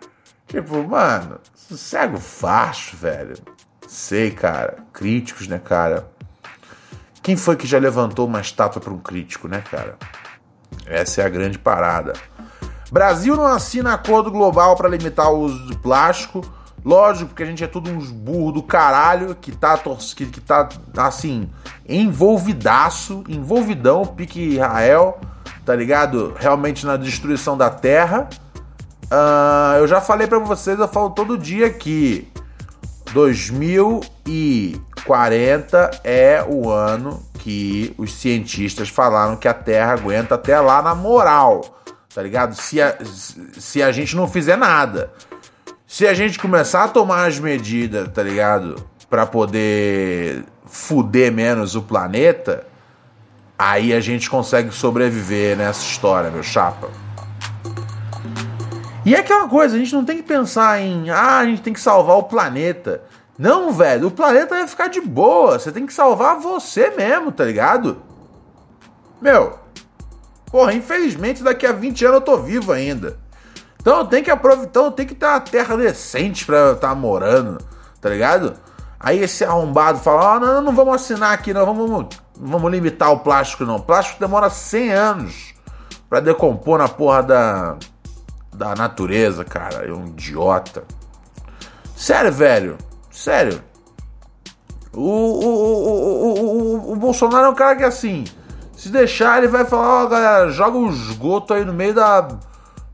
Tipo, 0.46 0.82
mano, 0.82 1.38
sossego 1.54 2.18
facho, 2.18 2.96
velho. 2.96 3.36
Sei, 3.86 4.30
cara. 4.30 4.78
Críticos, 4.92 5.46
né, 5.46 5.58
cara? 5.58 6.10
Quem 7.22 7.36
foi 7.36 7.56
que 7.56 7.66
já 7.66 7.78
levantou 7.78 8.26
uma 8.26 8.40
estátua 8.40 8.80
para 8.80 8.92
um 8.92 8.98
crítico, 8.98 9.48
né, 9.48 9.62
cara? 9.70 9.96
Essa 10.86 11.22
é 11.22 11.26
a 11.26 11.28
grande 11.28 11.58
parada. 11.58 12.14
Brasil 12.90 13.36
não 13.36 13.46
assina 13.46 13.92
acordo 13.92 14.30
global 14.30 14.76
para 14.76 14.88
limitar 14.88 15.30
o 15.30 15.40
uso 15.40 15.66
de 15.66 15.76
plástico. 15.76 16.40
Lógico, 16.88 17.28
porque 17.28 17.42
a 17.42 17.46
gente 17.46 17.62
é 17.62 17.66
tudo 17.66 17.90
uns 17.90 18.10
burro 18.10 18.50
do 18.50 18.62
caralho 18.62 19.34
que 19.34 19.52
tá, 19.52 19.78
que, 20.16 20.24
que 20.24 20.40
tá 20.40 20.70
assim, 20.96 21.50
envolvidaço, 21.86 23.22
envolvidão, 23.28 24.06
pique 24.06 24.54
Israel, 24.54 25.20
tá 25.66 25.76
ligado? 25.76 26.32
Realmente 26.38 26.86
na 26.86 26.96
destruição 26.96 27.58
da 27.58 27.68
terra. 27.68 28.26
Uh, 29.04 29.76
eu 29.80 29.86
já 29.86 30.00
falei 30.00 30.26
para 30.26 30.38
vocês, 30.38 30.78
eu 30.78 30.88
falo 30.88 31.10
todo 31.10 31.36
dia 31.36 31.68
que 31.68 32.26
2040 33.12 35.90
é 36.02 36.42
o 36.48 36.70
ano 36.70 37.22
que 37.34 37.94
os 37.98 38.14
cientistas 38.14 38.88
falaram 38.88 39.36
que 39.36 39.46
a 39.46 39.52
Terra 39.52 39.92
aguenta 39.92 40.36
até 40.36 40.58
lá 40.58 40.80
na 40.80 40.94
moral, 40.94 41.82
tá 42.14 42.22
ligado? 42.22 42.54
Se 42.54 42.80
a, 42.80 42.96
se 43.58 43.82
a 43.82 43.92
gente 43.92 44.16
não 44.16 44.26
fizer 44.26 44.56
nada. 44.56 45.12
Se 45.90 46.06
a 46.06 46.12
gente 46.12 46.38
começar 46.38 46.84
a 46.84 46.88
tomar 46.88 47.26
as 47.26 47.38
medidas, 47.40 48.06
tá 48.12 48.22
ligado? 48.22 48.76
Para 49.08 49.24
poder 49.24 50.44
fuder 50.66 51.32
menos 51.32 51.74
o 51.74 51.80
planeta, 51.80 52.66
aí 53.58 53.94
a 53.94 53.98
gente 53.98 54.28
consegue 54.28 54.70
sobreviver 54.70 55.56
nessa 55.56 55.80
história, 55.80 56.30
meu 56.30 56.42
chapa. 56.42 56.90
E 59.02 59.14
é 59.14 59.20
aquela 59.20 59.48
coisa, 59.48 59.76
a 59.76 59.78
gente 59.78 59.94
não 59.94 60.04
tem 60.04 60.18
que 60.18 60.24
pensar 60.24 60.78
em, 60.78 61.08
ah, 61.08 61.38
a 61.38 61.46
gente 61.46 61.62
tem 61.62 61.72
que 61.72 61.80
salvar 61.80 62.18
o 62.18 62.24
planeta. 62.24 63.02
Não, 63.38 63.72
velho, 63.72 64.08
o 64.08 64.10
planeta 64.10 64.56
vai 64.56 64.68
ficar 64.68 64.88
de 64.88 65.00
boa. 65.00 65.58
Você 65.58 65.72
tem 65.72 65.86
que 65.86 65.94
salvar 65.94 66.38
você 66.38 66.90
mesmo, 66.90 67.32
tá 67.32 67.46
ligado? 67.46 68.02
Meu, 69.22 69.58
porra, 70.52 70.74
infelizmente 70.74 71.42
daqui 71.42 71.64
a 71.66 71.72
20 71.72 72.04
anos 72.04 72.16
eu 72.16 72.20
tô 72.20 72.36
vivo 72.36 72.72
ainda. 72.72 73.16
Então 73.80 74.04
tenho 74.06 74.24
que 74.24 74.30
aproveitar, 74.30 74.68
então 74.68 74.90
tenho 74.90 75.08
que 75.08 75.14
ter 75.14 75.26
uma 75.26 75.40
terra 75.40 75.76
decente 75.76 76.44
pra 76.44 76.72
estar 76.72 76.88
tá 76.88 76.94
morando, 76.94 77.58
tá 78.00 78.10
ligado? 78.10 78.54
Aí 78.98 79.20
esse 79.20 79.44
arrombado 79.44 79.98
fala: 79.98 80.34
ah, 80.34 80.40
não, 80.40 80.60
não 80.60 80.74
vamos 80.74 80.94
assinar 80.94 81.32
aqui, 81.32 81.54
não, 81.54 81.64
vamos, 81.64 82.08
vamos 82.36 82.70
limitar 82.70 83.12
o 83.12 83.20
plástico, 83.20 83.64
não. 83.64 83.76
O 83.76 83.82
plástico 83.82 84.20
demora 84.20 84.50
100 84.50 84.92
anos 84.92 85.54
para 86.08 86.20
decompor 86.20 86.78
na 86.78 86.88
porra 86.88 87.22
da, 87.22 87.76
da 88.52 88.74
natureza, 88.74 89.44
cara. 89.44 89.86
É 89.86 89.92
um 89.92 90.06
idiota. 90.06 90.84
Sério, 91.94 92.32
velho. 92.32 92.78
Sério. 93.10 93.62
O, 94.92 95.00
o, 95.00 96.88
o, 96.88 96.92
o, 96.92 96.96
Bolsonaro 96.96 97.46
é 97.46 97.48
um 97.50 97.54
cara 97.54 97.76
que 97.76 97.84
assim. 97.84 98.24
Se 98.76 98.88
deixar, 98.90 99.38
ele 99.38 99.48
vai 99.48 99.64
falar, 99.64 100.04
ó, 100.04 100.06
galera, 100.06 100.50
joga 100.50 100.78
o 100.78 100.88
esgoto 100.88 101.52
aí 101.52 101.64
no 101.64 101.72
meio 101.72 101.92
da 101.92 102.28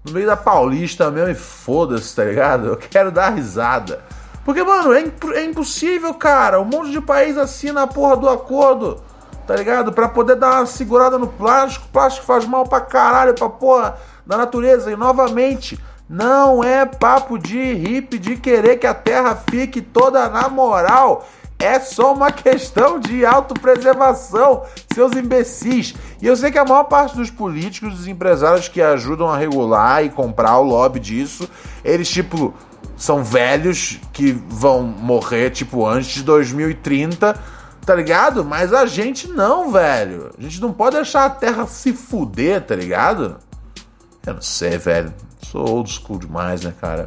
no 0.05 0.13
meio 0.13 0.27
da 0.27 0.37
Paulista 0.37 1.11
mesmo 1.11 1.31
e 1.31 1.35
foda-se, 1.35 2.15
tá 2.15 2.25
ligado? 2.25 2.67
Eu 2.69 2.77
quero 2.77 3.11
dar 3.11 3.31
risada. 3.31 4.05
Porque, 4.45 4.63
mano, 4.63 4.93
é, 4.93 5.01
imp 5.01 5.25
é 5.33 5.45
impossível, 5.45 6.13
cara. 6.13 6.61
Um 6.61 6.67
monte 6.67 6.91
de 6.91 7.01
país 7.01 7.39
assina 7.39 7.83
a 7.83 7.87
porra 7.87 8.17
do 8.17 8.29
acordo, 8.29 9.01
tá 9.47 9.57
ligado? 9.57 9.93
Pra 9.93 10.07
poder 10.09 10.37
dar 10.37 10.59
uma 10.59 10.67
segurada 10.67 11.17
no 11.17 11.27
plástico. 11.27 11.87
O 11.87 11.89
plástico 11.89 12.27
faz 12.27 12.45
mal 12.45 12.65
pra 12.65 12.83
caralho, 12.83 13.35
pra 13.35 13.49
porra 13.49 13.97
da 14.27 14.37
natureza. 14.37 14.93
E 14.93 14.97
novamente, 14.97 15.83
não 16.07 16.63
é 16.63 16.85
papo 16.85 17.39
de 17.39 17.73
hippie 17.73 18.19
de 18.19 18.37
querer 18.37 18.77
que 18.77 18.87
a 18.87 18.93
terra 18.93 19.43
fique 19.51 19.81
toda 19.81 20.29
na 20.29 20.51
moral. 20.51 21.27
É 21.59 21.79
só 21.81 22.13
uma 22.13 22.31
questão 22.31 22.99
de 22.99 23.25
autopreservação, 23.25 24.65
seus 24.93 25.13
imbecis. 25.13 25.95
E 26.21 26.27
eu 26.27 26.37
sei 26.37 26.51
que 26.51 26.59
a 26.59 26.65
maior 26.65 26.85
parte 26.85 27.17
dos 27.17 27.31
políticos, 27.31 27.95
dos 27.95 28.07
empresários 28.07 28.69
que 28.69 28.83
ajudam 28.83 29.29
a 29.29 29.37
regular 29.37 30.05
e 30.05 30.11
comprar 30.11 30.59
o 30.59 30.65
lobby 30.65 31.01
disso, 31.01 31.49
eles, 31.85 32.09
tipo, 32.09 32.53
são 32.97 33.23
velhos 33.23 33.99
que 34.13 34.33
vão 34.33 34.83
morrer, 34.83 35.51
tipo, 35.51 35.87
antes 35.87 36.15
de 36.15 36.23
2030, 36.23 37.35
tá 37.85 37.95
ligado? 37.95 38.45
Mas 38.45 38.73
a 38.73 38.87
gente 38.87 39.29
não, 39.29 39.71
velho. 39.71 40.31
A 40.39 40.43
gente 40.43 40.61
não 40.61 40.73
pode 40.73 40.97
deixar 40.97 41.25
a 41.25 41.31
terra 41.31 41.67
se 41.67 41.93
fuder, 41.93 42.63
tá 42.63 42.75
ligado? 42.75 43.39
Eu 44.27 44.35
não 44.35 44.43
sei, 44.43 44.79
velho. 44.79 45.13
Sou 45.43 45.69
old 45.69 45.91
school 45.91 46.19
demais, 46.19 46.63
né, 46.63 46.73
cara? 46.81 47.07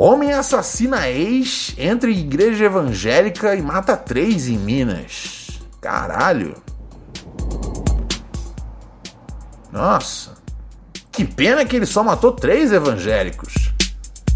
Homem 0.00 0.32
assassina 0.32 1.08
ex, 1.08 1.74
entra 1.76 2.08
em 2.08 2.20
igreja 2.20 2.66
evangélica 2.66 3.56
e 3.56 3.60
mata 3.60 3.96
três 3.96 4.46
em 4.46 4.56
Minas. 4.56 5.60
Caralho. 5.80 6.54
Nossa. 9.72 10.34
Que 11.10 11.24
pena 11.24 11.64
que 11.64 11.74
ele 11.74 11.84
só 11.84 12.04
matou 12.04 12.30
três 12.30 12.70
evangélicos. 12.70 13.72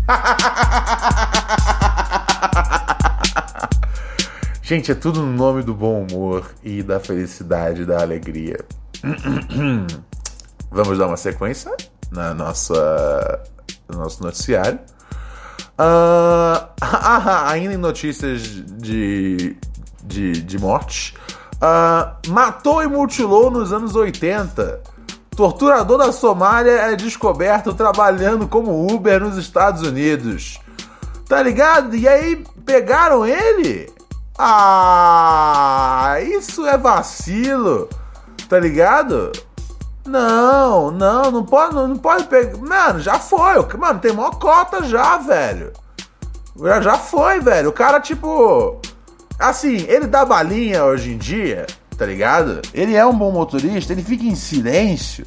Gente, 4.62 4.90
é 4.90 4.96
tudo 4.96 5.22
no 5.22 5.33
nome 5.33 5.62
do 5.62 5.72
bom 5.72 6.05
humor 6.05 6.53
e 6.64 6.83
da 6.83 6.98
felicidade, 6.98 7.85
da 7.85 8.03
alegria. 8.03 8.59
Vamos 10.72 10.98
dar 10.98 11.07
uma 11.07 11.16
sequência 11.16 11.70
na 12.11 12.35
nossa, 12.35 13.44
no 13.88 13.98
nosso 13.98 14.25
noticiário. 14.25 14.81
Uh, 15.78 16.66
ainda 17.46 17.74
em 17.74 17.78
notícias 17.78 18.42
de, 18.42 19.56
de, 20.04 20.32
de 20.42 20.58
morte. 20.58 21.14
Uh, 21.54 22.30
matou 22.30 22.82
e 22.82 22.87
mutilou 22.87 23.50
nos 23.50 23.72
anos 23.72 23.94
80. 23.94 24.80
Torturador 25.37 25.98
da 25.98 26.12
Somália 26.12 26.72
é 26.72 26.96
descoberto 26.96 27.72
trabalhando 27.72 28.46
como 28.46 28.92
Uber 28.92 29.20
nos 29.20 29.37
Estados 29.37 29.82
Unidos. 29.82 30.58
Tá 31.26 31.42
ligado? 31.42 31.96
E 31.96 32.06
aí 32.06 32.44
pegaram 32.66 33.24
ele? 33.24 33.90
Ah, 34.38 36.16
isso 36.20 36.66
é 36.66 36.76
vacilo. 36.76 37.88
Tá 38.48 38.58
ligado? 38.58 39.32
Não, 40.04 40.90
não, 40.90 41.30
não 41.30 41.44
pode, 41.44 41.74
não, 41.74 41.88
não 41.88 41.96
pode 41.96 42.24
pegar. 42.24 42.56
Mano, 42.58 43.00
já 43.00 43.18
foi. 43.18 43.64
Mano, 43.78 44.00
tem 44.00 44.12
maior 44.12 44.38
cota 44.38 44.82
já, 44.82 45.16
velho. 45.18 45.72
Já, 46.60 46.80
já 46.80 46.98
foi, 46.98 47.40
velho. 47.40 47.70
O 47.70 47.72
cara, 47.72 48.00
tipo. 48.00 48.80
Assim, 49.38 49.84
ele 49.88 50.06
dá 50.06 50.24
balinha 50.24 50.84
hoje 50.84 51.12
em 51.12 51.18
dia, 51.18 51.66
tá 51.96 52.06
ligado? 52.06 52.60
Ele 52.72 52.94
é 52.94 53.04
um 53.04 53.16
bom 53.16 53.32
motorista, 53.32 53.92
ele 53.92 54.02
fica 54.02 54.24
em 54.24 54.36
silêncio, 54.36 55.26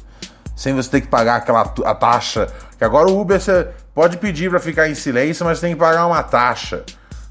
sem 0.54 0.74
você 0.74 0.88
ter 0.90 1.00
que 1.02 1.08
pagar 1.08 1.36
aquela 1.36 1.62
a 1.84 1.94
taxa. 1.94 2.48
Que 2.78 2.84
agora 2.84 3.08
o 3.08 3.20
Uber 3.20 3.40
você 3.40 3.68
pode 3.94 4.16
pedir 4.18 4.48
para 4.48 4.60
ficar 4.60 4.88
em 4.88 4.94
silêncio, 4.94 5.44
mas 5.44 5.60
tem 5.60 5.74
que 5.74 5.80
pagar 5.80 6.06
uma 6.06 6.22
taxa, 6.22 6.84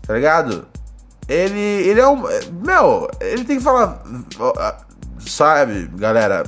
tá 0.06 0.14
ligado? 0.14 0.68
Ele, 1.28 1.60
ele 1.60 2.00
é 2.00 2.08
um. 2.08 2.24
Meu, 2.64 3.10
ele 3.20 3.44
tem 3.46 3.58
que 3.58 3.64
falar. 3.64 4.04
Sabe, 5.20 5.90
galera, 5.96 6.44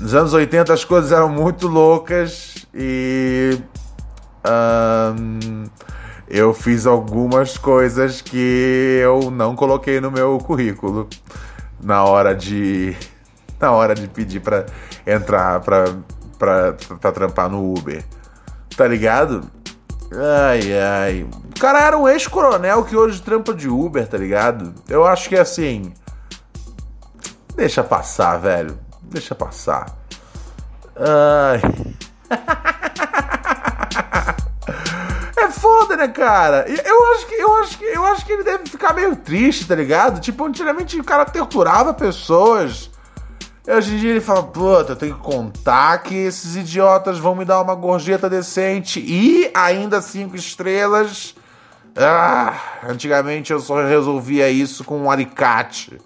nos 0.00 0.14
anos 0.14 0.32
80 0.32 0.72
as 0.72 0.84
coisas 0.84 1.12
eram 1.12 1.28
muito 1.28 1.68
loucas 1.68 2.66
e. 2.74 3.58
Um, 4.42 5.64
eu 6.26 6.54
fiz 6.54 6.86
algumas 6.86 7.58
coisas 7.58 8.22
que 8.22 8.98
eu 9.02 9.30
não 9.30 9.54
coloquei 9.54 10.00
no 10.00 10.10
meu 10.10 10.38
currículo 10.38 11.08
na 11.82 12.04
hora 12.04 12.34
de. 12.34 12.96
Na 13.60 13.72
hora 13.72 13.94
de 13.94 14.08
pedir 14.08 14.40
pra 14.40 14.64
entrar 15.06 15.60
pra 15.60 16.72
trampar 17.12 17.50
no 17.50 17.74
Uber. 17.74 18.02
Tá 18.74 18.88
ligado? 18.88 19.50
Ai, 20.10 20.78
ai. 20.78 21.22
O 21.24 21.60
cara 21.60 21.82
era 21.82 21.98
um 21.98 22.08
ex-coronel 22.08 22.84
que 22.84 22.96
hoje 22.96 23.20
trampa 23.20 23.52
de 23.52 23.68
Uber, 23.68 24.08
tá 24.08 24.16
ligado? 24.16 24.72
Eu 24.88 25.04
acho 25.04 25.28
que 25.28 25.36
assim. 25.36 25.92
Deixa 27.54 27.84
passar, 27.84 28.38
velho 28.38 28.78
deixa 29.10 29.34
passar. 29.34 29.86
Ai. 30.96 31.60
É 35.36 35.48
foda, 35.48 35.96
né, 35.96 36.06
cara? 36.06 36.66
Eu 36.68 37.12
acho 37.14 37.26
que 37.26 37.34
eu 37.34 37.56
acho 37.56 37.78
que 37.78 37.84
eu 37.84 38.04
acho 38.04 38.26
que 38.26 38.32
ele 38.32 38.44
deve 38.44 38.66
ficar 38.66 38.92
meio 38.92 39.16
triste, 39.16 39.66
tá 39.66 39.74
ligado? 39.74 40.20
Tipo, 40.20 40.44
antigamente 40.44 41.00
o 41.00 41.04
cara 41.04 41.24
torturava 41.24 41.94
pessoas. 41.94 42.90
E 43.66 43.72
hoje 43.72 43.94
em 43.94 43.98
dia 43.98 44.10
ele 44.10 44.20
fala, 44.20 44.42
puta, 44.42 44.92
eu 44.92 44.96
tenho 44.96 45.14
que 45.14 45.22
contar 45.22 46.02
que 46.02 46.14
esses 46.14 46.56
idiotas 46.56 47.18
vão 47.18 47.34
me 47.34 47.44
dar 47.44 47.62
uma 47.62 47.74
gorjeta 47.74 48.28
decente 48.28 49.00
e 49.00 49.50
ainda 49.54 50.02
cinco 50.02 50.36
estrelas. 50.36 51.34
Ah, 51.96 52.54
antigamente 52.86 53.52
eu 53.52 53.60
só 53.60 53.82
resolvia 53.82 54.50
isso 54.50 54.84
com 54.84 54.98
um 54.98 55.10
alicate. 55.10 55.98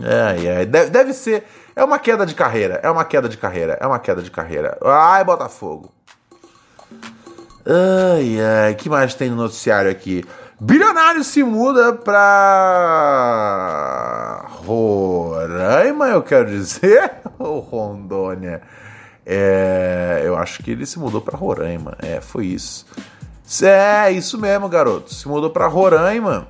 Ai, 0.00 0.48
ai. 0.48 0.66
Deve, 0.66 0.90
deve 0.90 1.12
ser. 1.12 1.44
É 1.74 1.82
uma 1.82 1.98
queda 1.98 2.26
de 2.26 2.34
carreira, 2.34 2.80
é 2.82 2.90
uma 2.90 3.04
queda 3.04 3.28
de 3.28 3.36
carreira, 3.36 3.78
é 3.80 3.86
uma 3.86 3.98
queda 3.98 4.22
de 4.22 4.30
carreira. 4.30 4.78
Ai, 4.84 5.24
Botafogo. 5.24 5.92
Ai, 7.64 8.38
ai, 8.40 8.74
que 8.74 8.90
mais 8.90 9.14
tem 9.14 9.30
no 9.30 9.36
noticiário 9.36 9.90
aqui? 9.90 10.24
Bilionário 10.60 11.24
se 11.24 11.42
muda 11.42 11.92
pra 11.92 13.24
Roraima, 14.64 16.08
eu 16.08 16.22
quero 16.22 16.50
dizer, 16.50 17.10
ou 17.38 17.60
Rondônia. 17.60 18.62
É, 19.24 20.22
eu 20.24 20.36
acho 20.36 20.62
que 20.62 20.70
ele 20.72 20.84
se 20.86 20.98
mudou 20.98 21.20
para 21.20 21.38
Roraima. 21.38 21.96
É, 22.00 22.20
foi 22.20 22.46
isso. 22.46 22.86
É, 23.62 24.10
isso 24.10 24.38
mesmo, 24.38 24.68
garoto. 24.68 25.12
Se 25.12 25.28
mudou 25.28 25.50
para 25.50 25.66
Roraima 25.66 26.48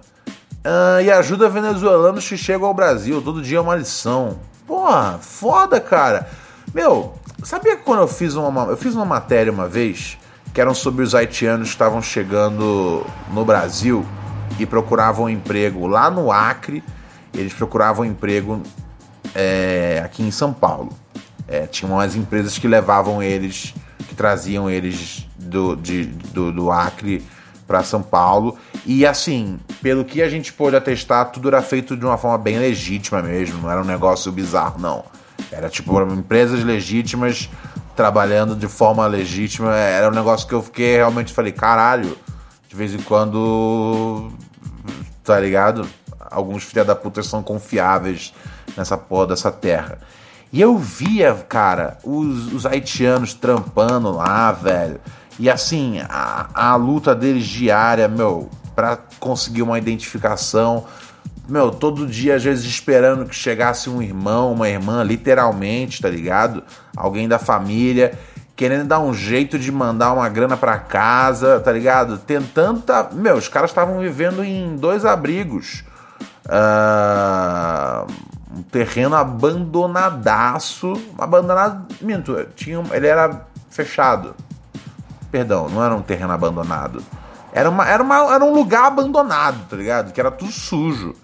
uh, 0.64 1.00
e 1.02 1.10
ajuda 1.10 1.48
venezuelanos 1.48 2.28
que 2.28 2.36
chegam 2.36 2.68
ao 2.68 2.74
Brasil. 2.74 3.20
Todo 3.22 3.42
dia 3.42 3.58
é 3.58 3.60
uma 3.60 3.76
lição. 3.76 4.38
Porra, 4.72 5.18
foda, 5.20 5.78
cara. 5.78 6.30
Meu, 6.72 7.12
sabia 7.44 7.76
que 7.76 7.82
quando 7.82 8.00
eu 8.00 8.08
fiz 8.08 8.36
uma, 8.36 8.64
eu 8.64 8.76
fiz 8.78 8.94
uma 8.94 9.04
matéria 9.04 9.52
uma 9.52 9.68
vez 9.68 10.16
que 10.54 10.58
eram 10.58 10.72
sobre 10.72 11.04
os 11.04 11.14
haitianos 11.14 11.68
que 11.68 11.74
estavam 11.74 12.00
chegando 12.00 13.04
no 13.34 13.44
Brasil 13.44 14.02
e 14.58 14.64
procuravam 14.64 15.28
emprego 15.28 15.86
lá 15.86 16.10
no 16.10 16.32
Acre. 16.32 16.82
Eles 17.34 17.52
procuravam 17.52 18.02
emprego 18.02 18.62
é, 19.34 20.00
aqui 20.02 20.22
em 20.22 20.30
São 20.30 20.54
Paulo. 20.54 20.88
É, 21.46 21.66
tinham 21.66 21.92
umas 21.92 22.16
empresas 22.16 22.56
que 22.56 22.66
levavam 22.66 23.22
eles, 23.22 23.74
que 24.08 24.14
traziam 24.14 24.70
eles 24.70 25.28
do, 25.36 25.76
de, 25.76 26.06
do, 26.06 26.50
do 26.50 26.70
Acre 26.70 27.22
para 27.66 27.82
São 27.82 28.02
Paulo. 28.02 28.56
E 28.86 29.04
assim, 29.04 29.60
pelo 29.82 30.04
que 30.04 30.22
a 30.22 30.28
gente 30.28 30.52
pôde 30.52 30.76
atestar, 30.76 31.30
tudo 31.32 31.48
era 31.48 31.60
feito 31.60 31.96
de 31.96 32.06
uma 32.06 32.16
forma 32.16 32.38
bem 32.38 32.58
legítima 32.58 33.20
mesmo, 33.20 33.62
não 33.62 33.70
era 33.70 33.82
um 33.82 33.84
negócio 33.84 34.30
bizarro, 34.30 34.80
não. 34.80 35.04
Era 35.50 35.68
tipo 35.68 36.00
empresas 36.02 36.62
legítimas 36.62 37.50
trabalhando 37.96 38.54
de 38.54 38.68
forma 38.68 39.04
legítima. 39.06 39.74
Era 39.74 40.08
um 40.08 40.14
negócio 40.14 40.46
que 40.46 40.54
eu 40.54 40.62
fiquei 40.62 40.96
realmente 40.96 41.32
falei, 41.32 41.52
caralho, 41.52 42.16
de 42.68 42.76
vez 42.76 42.94
em 42.94 43.02
quando, 43.02 44.30
tá 45.24 45.38
ligado? 45.38 45.86
Alguns 46.30 46.62
filha 46.62 46.84
da 46.84 46.94
puta 46.94 47.22
são 47.22 47.42
confiáveis 47.42 48.32
nessa 48.76 48.96
porra 48.96 49.26
dessa 49.26 49.50
terra. 49.50 49.98
E 50.52 50.60
eu 50.60 50.78
via, 50.78 51.34
cara, 51.48 51.98
os, 52.04 52.52
os 52.52 52.66
haitianos 52.66 53.34
trampando 53.34 54.12
lá, 54.12 54.52
velho. 54.52 55.00
E 55.38 55.50
assim, 55.50 56.00
a, 56.08 56.48
a 56.54 56.76
luta 56.76 57.14
deles 57.14 57.44
diária, 57.44 58.06
meu, 58.06 58.48
para 58.74 58.98
conseguir 59.18 59.62
uma 59.62 59.78
identificação. 59.78 60.86
Meu, 61.48 61.70
todo 61.70 62.06
dia, 62.06 62.36
às 62.36 62.44
vezes, 62.44 62.64
esperando 62.64 63.26
que 63.26 63.34
chegasse 63.34 63.90
um 63.90 64.00
irmão, 64.00 64.52
uma 64.52 64.68
irmã, 64.68 65.02
literalmente, 65.02 66.00
tá 66.00 66.08
ligado? 66.08 66.62
Alguém 66.96 67.28
da 67.28 67.38
família, 67.38 68.18
querendo 68.54 68.86
dar 68.86 69.00
um 69.00 69.12
jeito 69.12 69.58
de 69.58 69.72
mandar 69.72 70.12
uma 70.12 70.28
grana 70.28 70.56
para 70.56 70.78
casa, 70.78 71.60
tá 71.60 71.72
ligado? 71.72 72.18
Tentando. 72.18 72.80
Tá... 72.80 73.10
Meu, 73.12 73.36
os 73.36 73.48
caras 73.48 73.70
estavam 73.70 73.98
vivendo 74.00 74.44
em 74.44 74.76
dois 74.76 75.04
abrigos. 75.04 75.84
Uh, 76.46 78.06
um 78.56 78.62
terreno 78.62 79.16
abandonadaço. 79.16 80.94
Abandonado. 81.18 81.92
Minto, 82.00 82.46
tinha, 82.54 82.82
ele 82.92 83.06
era 83.06 83.46
fechado. 83.70 84.34
Perdão, 85.30 85.68
não 85.68 85.82
era 85.82 85.94
um 85.94 86.02
terreno 86.02 86.32
abandonado. 86.32 87.02
Era, 87.52 87.68
uma, 87.68 87.86
era, 87.86 88.02
uma, 88.02 88.34
era 88.34 88.44
um 88.44 88.52
lugar 88.52 88.86
abandonado, 88.86 89.68
tá 89.68 89.76
ligado? 89.76 90.12
Que 90.12 90.20
era 90.20 90.30
tudo 90.30 90.50
sujo. 90.50 91.14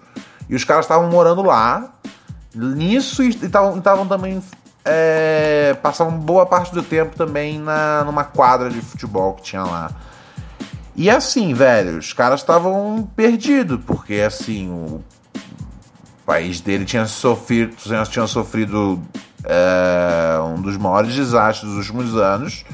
E 0.47 0.55
os 0.55 0.63
caras 0.63 0.85
estavam 0.85 1.09
morando 1.09 1.41
lá. 1.41 1.91
Nisso 2.53 3.23
e 3.23 3.29
estavam 3.29 4.07
também. 4.07 4.41
É, 4.85 5.75
passavam 5.81 6.17
boa 6.17 6.45
parte 6.45 6.73
do 6.73 6.81
tempo 6.81 7.15
também 7.15 7.59
na, 7.59 8.03
numa 8.05 8.23
quadra 8.23 8.69
de 8.69 8.81
futebol 8.81 9.33
que 9.33 9.41
tinha 9.41 9.63
lá. 9.63 9.91
E 10.95 11.09
assim, 11.09 11.53
velho, 11.53 11.97
os 11.97 12.13
caras 12.13 12.41
estavam 12.41 13.07
perdidos, 13.15 13.79
porque 13.85 14.15
assim, 14.15 14.69
o 14.69 15.03
país 16.25 16.59
dele 16.59 16.85
tinha 16.85 17.05
sofrido, 17.05 17.75
tinha 18.09 18.27
sofrido 18.27 19.01
é, 19.43 20.39
um 20.41 20.61
dos 20.61 20.75
maiores 20.77 21.15
desastres 21.15 21.71
dos 21.71 21.87
últimos 21.87 22.15
anos, 22.15 22.65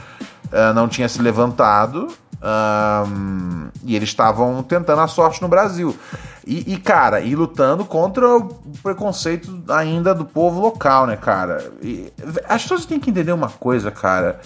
é, 0.51 0.73
não 0.73 0.87
tinha 0.87 1.07
se 1.07 1.21
levantado 1.21 2.07
um, 2.45 3.69
e 3.83 3.95
eles 3.95 4.09
estavam 4.09 4.61
tentando 4.61 5.01
a 5.01 5.07
sorte 5.07 5.41
no 5.41 5.47
Brasil. 5.47 5.97
E, 6.45 6.73
e, 6.73 6.77
cara, 6.77 7.21
e 7.21 7.35
lutando 7.35 7.83
contra 7.83 8.37
o 8.37 8.53
preconceito 8.83 9.63
ainda 9.67 10.13
do 10.13 10.25
povo 10.25 10.61
local, 10.61 11.07
né, 11.07 11.17
cara? 11.17 11.71
E, 11.81 12.13
as 12.47 12.61
pessoas 12.61 12.85
têm 12.85 12.99
que 12.99 13.09
entender 13.09 13.31
uma 13.31 13.49
coisa, 13.49 13.89
cara. 13.89 14.39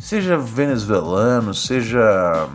Seja 0.00 0.38
venezuelano, 0.38 1.52
seja 1.52 2.48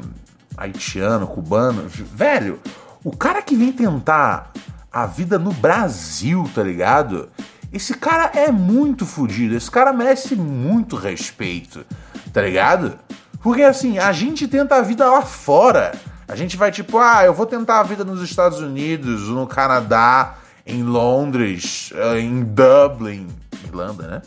haitiano, 0.57 1.27
cubano, 1.27 1.88
velho, 1.88 2.60
o 3.03 3.15
cara 3.15 3.41
que 3.43 3.55
vem 3.55 3.71
tentar 3.71 4.51
a 4.91 5.05
vida 5.05 5.38
no 5.38 5.53
Brasil, 5.53 6.49
tá 6.53 6.63
ligado? 6.63 7.29
Esse 7.71 7.93
cara 7.93 8.31
é 8.33 8.51
muito 8.51 9.05
fodido, 9.05 9.55
esse 9.55 9.69
cara 9.69 9.93
merece 9.93 10.36
muito 10.36 10.95
respeito, 10.95 11.86
tá 12.33 12.41
ligado? 12.41 12.97
Porque 13.41 13.62
assim, 13.62 13.97
a 13.97 14.12
gente 14.12 14.47
tenta 14.47 14.76
a 14.76 14.82
vida 14.82 15.10
lá 15.10 15.21
fora. 15.21 15.93
A 16.28 16.36
gente 16.36 16.58
vai 16.58 16.71
tipo, 16.71 16.97
ah, 16.97 17.23
eu 17.23 17.34
vou 17.34 17.45
tentar 17.45 17.80
a 17.80 17.84
vida 17.84 18.04
nos 18.04 18.21
Estados 18.21 18.60
Unidos, 18.60 19.30
no 19.30 19.47
Canadá, 19.47 20.36
em 20.65 20.84
Londres, 20.84 21.91
eh, 21.95 22.19
em 22.19 22.43
Dublin, 22.43 23.28
Irlanda, 23.63 24.08
né? 24.08 24.21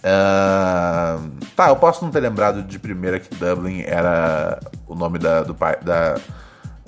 Uh, 0.00 1.30
tá, 1.54 1.68
eu 1.68 1.76
posso 1.76 2.02
não 2.02 2.10
ter 2.10 2.20
lembrado 2.20 2.62
de 2.62 2.78
primeira 2.78 3.20
que 3.20 3.34
Dublin 3.34 3.82
era 3.82 4.58
o 4.88 4.94
nome 4.94 5.18
da, 5.18 5.42
do, 5.42 5.54
da, 5.82 6.16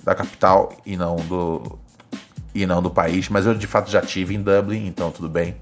da 0.02 0.14
capital 0.14 0.72
e 0.84 0.96
não 0.96 1.16
do, 1.16 1.78
e 2.54 2.64
não 2.64 2.82
do 2.82 2.90
país, 2.90 3.28
mas 3.28 3.44
eu 3.44 3.54
de 3.54 3.66
fato 3.66 3.90
já 3.90 4.00
tive 4.00 4.34
em 4.34 4.42
Dublin, 4.42 4.86
então 4.86 5.10
tudo 5.10 5.28
bem. 5.28 5.56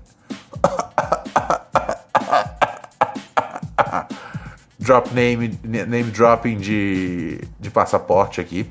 Drop 4.81 5.15
name, 5.15 5.59
name 5.63 6.11
dropping 6.11 6.57
de, 6.57 7.41
de 7.59 7.71
passaporte 7.71 8.41
aqui. 8.41 8.67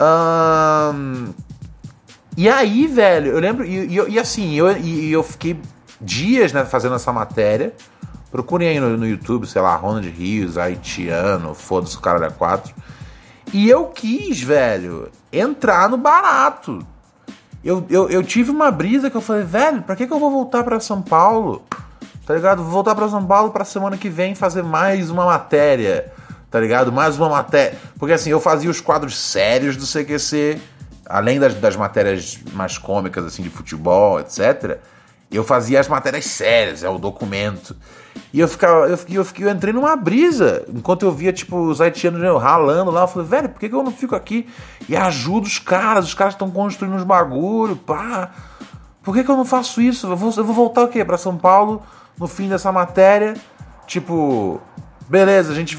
Um, 0.00 1.32
e 2.36 2.48
aí, 2.48 2.86
velho, 2.86 3.32
eu 3.32 3.38
lembro, 3.38 3.64
e, 3.64 3.98
e, 3.98 4.10
e 4.12 4.18
assim, 4.18 4.54
eu, 4.54 4.74
e, 4.78 5.12
eu 5.12 5.22
fiquei 5.22 5.60
dias 6.00 6.52
né, 6.52 6.64
fazendo 6.64 6.94
essa 6.94 7.12
matéria. 7.12 7.74
Procurem 8.30 8.68
aí 8.68 8.80
no, 8.80 8.96
no 8.96 9.06
YouTube, 9.06 9.46
sei 9.46 9.60
lá, 9.60 9.76
Ronald 9.76 10.08
Rios, 10.08 10.56
haitiano, 10.56 11.54
foda-se 11.54 11.96
o 11.96 12.00
cara 12.00 12.18
da 12.18 12.30
4. 12.30 12.74
E 13.52 13.68
eu 13.68 13.86
quis, 13.86 14.40
velho, 14.40 15.10
entrar 15.32 15.88
no 15.88 15.96
barato 15.96 16.86
eu, 17.62 17.86
eu, 17.90 18.08
eu 18.08 18.22
tive 18.22 18.50
uma 18.50 18.70
brisa 18.70 19.10
que 19.10 19.16
eu 19.16 19.20
falei, 19.20 19.44
velho, 19.44 19.82
pra 19.82 19.94
que, 19.94 20.06
que 20.06 20.12
eu 20.12 20.18
vou 20.18 20.30
voltar 20.30 20.64
para 20.64 20.80
São 20.80 21.02
Paulo? 21.02 21.62
Tá 22.30 22.36
ligado? 22.36 22.62
Vou 22.62 22.70
voltar 22.70 22.94
para 22.94 23.08
São 23.08 23.26
Paulo 23.26 23.50
pra 23.50 23.64
semana 23.64 23.96
que 23.96 24.08
vem 24.08 24.36
fazer 24.36 24.62
mais 24.62 25.10
uma 25.10 25.24
matéria. 25.24 26.12
Tá 26.48 26.60
ligado? 26.60 26.92
Mais 26.92 27.18
uma 27.18 27.28
matéria. 27.28 27.76
Porque 27.98 28.12
assim, 28.12 28.30
eu 28.30 28.38
fazia 28.38 28.70
os 28.70 28.80
quadros 28.80 29.18
sérios 29.18 29.76
do 29.76 29.84
CQC, 29.84 30.60
além 31.06 31.40
das, 31.40 31.56
das 31.56 31.74
matérias 31.74 32.38
mais 32.52 32.78
cômicas, 32.78 33.24
assim, 33.24 33.42
de 33.42 33.50
futebol, 33.50 34.20
etc. 34.20 34.78
Eu 35.28 35.42
fazia 35.42 35.80
as 35.80 35.88
matérias 35.88 36.26
sérias, 36.26 36.84
é 36.84 36.88
o 36.88 36.98
documento. 36.98 37.74
E 38.32 38.38
eu 38.38 38.46
ficava, 38.46 38.86
eu, 38.86 38.96
fiquei, 38.96 39.18
eu, 39.18 39.24
fiquei, 39.24 39.46
eu 39.46 39.50
entrei 39.50 39.74
numa 39.74 39.96
brisa. 39.96 40.64
Enquanto 40.72 41.04
eu 41.04 41.10
via, 41.10 41.32
tipo, 41.32 41.56
os 41.56 41.80
haitianos 41.80 42.22
ralando 42.40 42.92
lá, 42.92 43.00
eu 43.00 43.08
falei, 43.08 43.26
velho, 43.26 43.48
por 43.48 43.58
que, 43.58 43.68
que 43.68 43.74
eu 43.74 43.82
não 43.82 43.90
fico 43.90 44.14
aqui 44.14 44.48
e 44.88 44.96
ajudo 44.96 45.48
os 45.48 45.58
caras? 45.58 46.06
Os 46.06 46.14
caras 46.14 46.34
estão 46.34 46.48
construindo 46.48 46.94
uns 46.94 47.02
bagulho, 47.02 47.74
pá. 47.74 48.30
Por 49.02 49.16
que, 49.16 49.24
que 49.24 49.30
eu 49.32 49.36
não 49.36 49.44
faço 49.44 49.80
isso? 49.80 50.06
Eu 50.06 50.16
vou, 50.16 50.32
eu 50.36 50.44
vou 50.44 50.54
voltar 50.54 50.84
o 50.84 50.88
quê? 50.88 51.04
Pra 51.04 51.18
São 51.18 51.36
Paulo, 51.36 51.82
no 52.20 52.28
fim 52.28 52.48
dessa 52.48 52.70
matéria. 52.70 53.34
Tipo, 53.86 54.60
beleza, 55.08 55.50
a 55.50 55.54
gente 55.54 55.76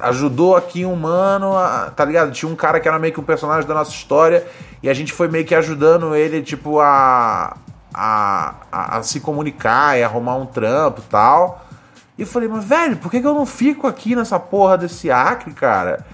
ajudou 0.00 0.56
aqui 0.56 0.84
um 0.84 0.96
mano, 0.96 1.52
tá 1.94 2.04
ligado? 2.04 2.32
Tinha 2.32 2.50
um 2.50 2.56
cara 2.56 2.80
que 2.80 2.88
era 2.88 2.98
meio 2.98 3.14
que 3.14 3.20
um 3.20 3.24
personagem 3.24 3.66
da 3.66 3.72
nossa 3.72 3.92
história 3.92 4.46
e 4.82 4.90
a 4.90 4.94
gente 4.94 5.12
foi 5.12 5.28
meio 5.28 5.44
que 5.46 5.54
ajudando 5.54 6.16
ele, 6.16 6.42
tipo, 6.42 6.80
a, 6.80 7.56
a, 7.94 8.54
a, 8.70 8.98
a 8.98 9.02
se 9.04 9.20
comunicar 9.20 9.96
e 9.96 10.02
arrumar 10.02 10.34
um 10.34 10.44
trampo 10.44 11.00
e 11.00 11.08
tal. 11.08 11.64
E 12.18 12.24
falei, 12.24 12.48
mas 12.48 12.64
velho, 12.64 12.96
por 12.96 13.10
que, 13.10 13.20
que 13.20 13.26
eu 13.26 13.34
não 13.34 13.46
fico 13.46 13.86
aqui 13.86 14.14
nessa 14.16 14.38
porra 14.38 14.76
desse 14.76 15.10
Acre, 15.10 15.54
cara? 15.54 16.04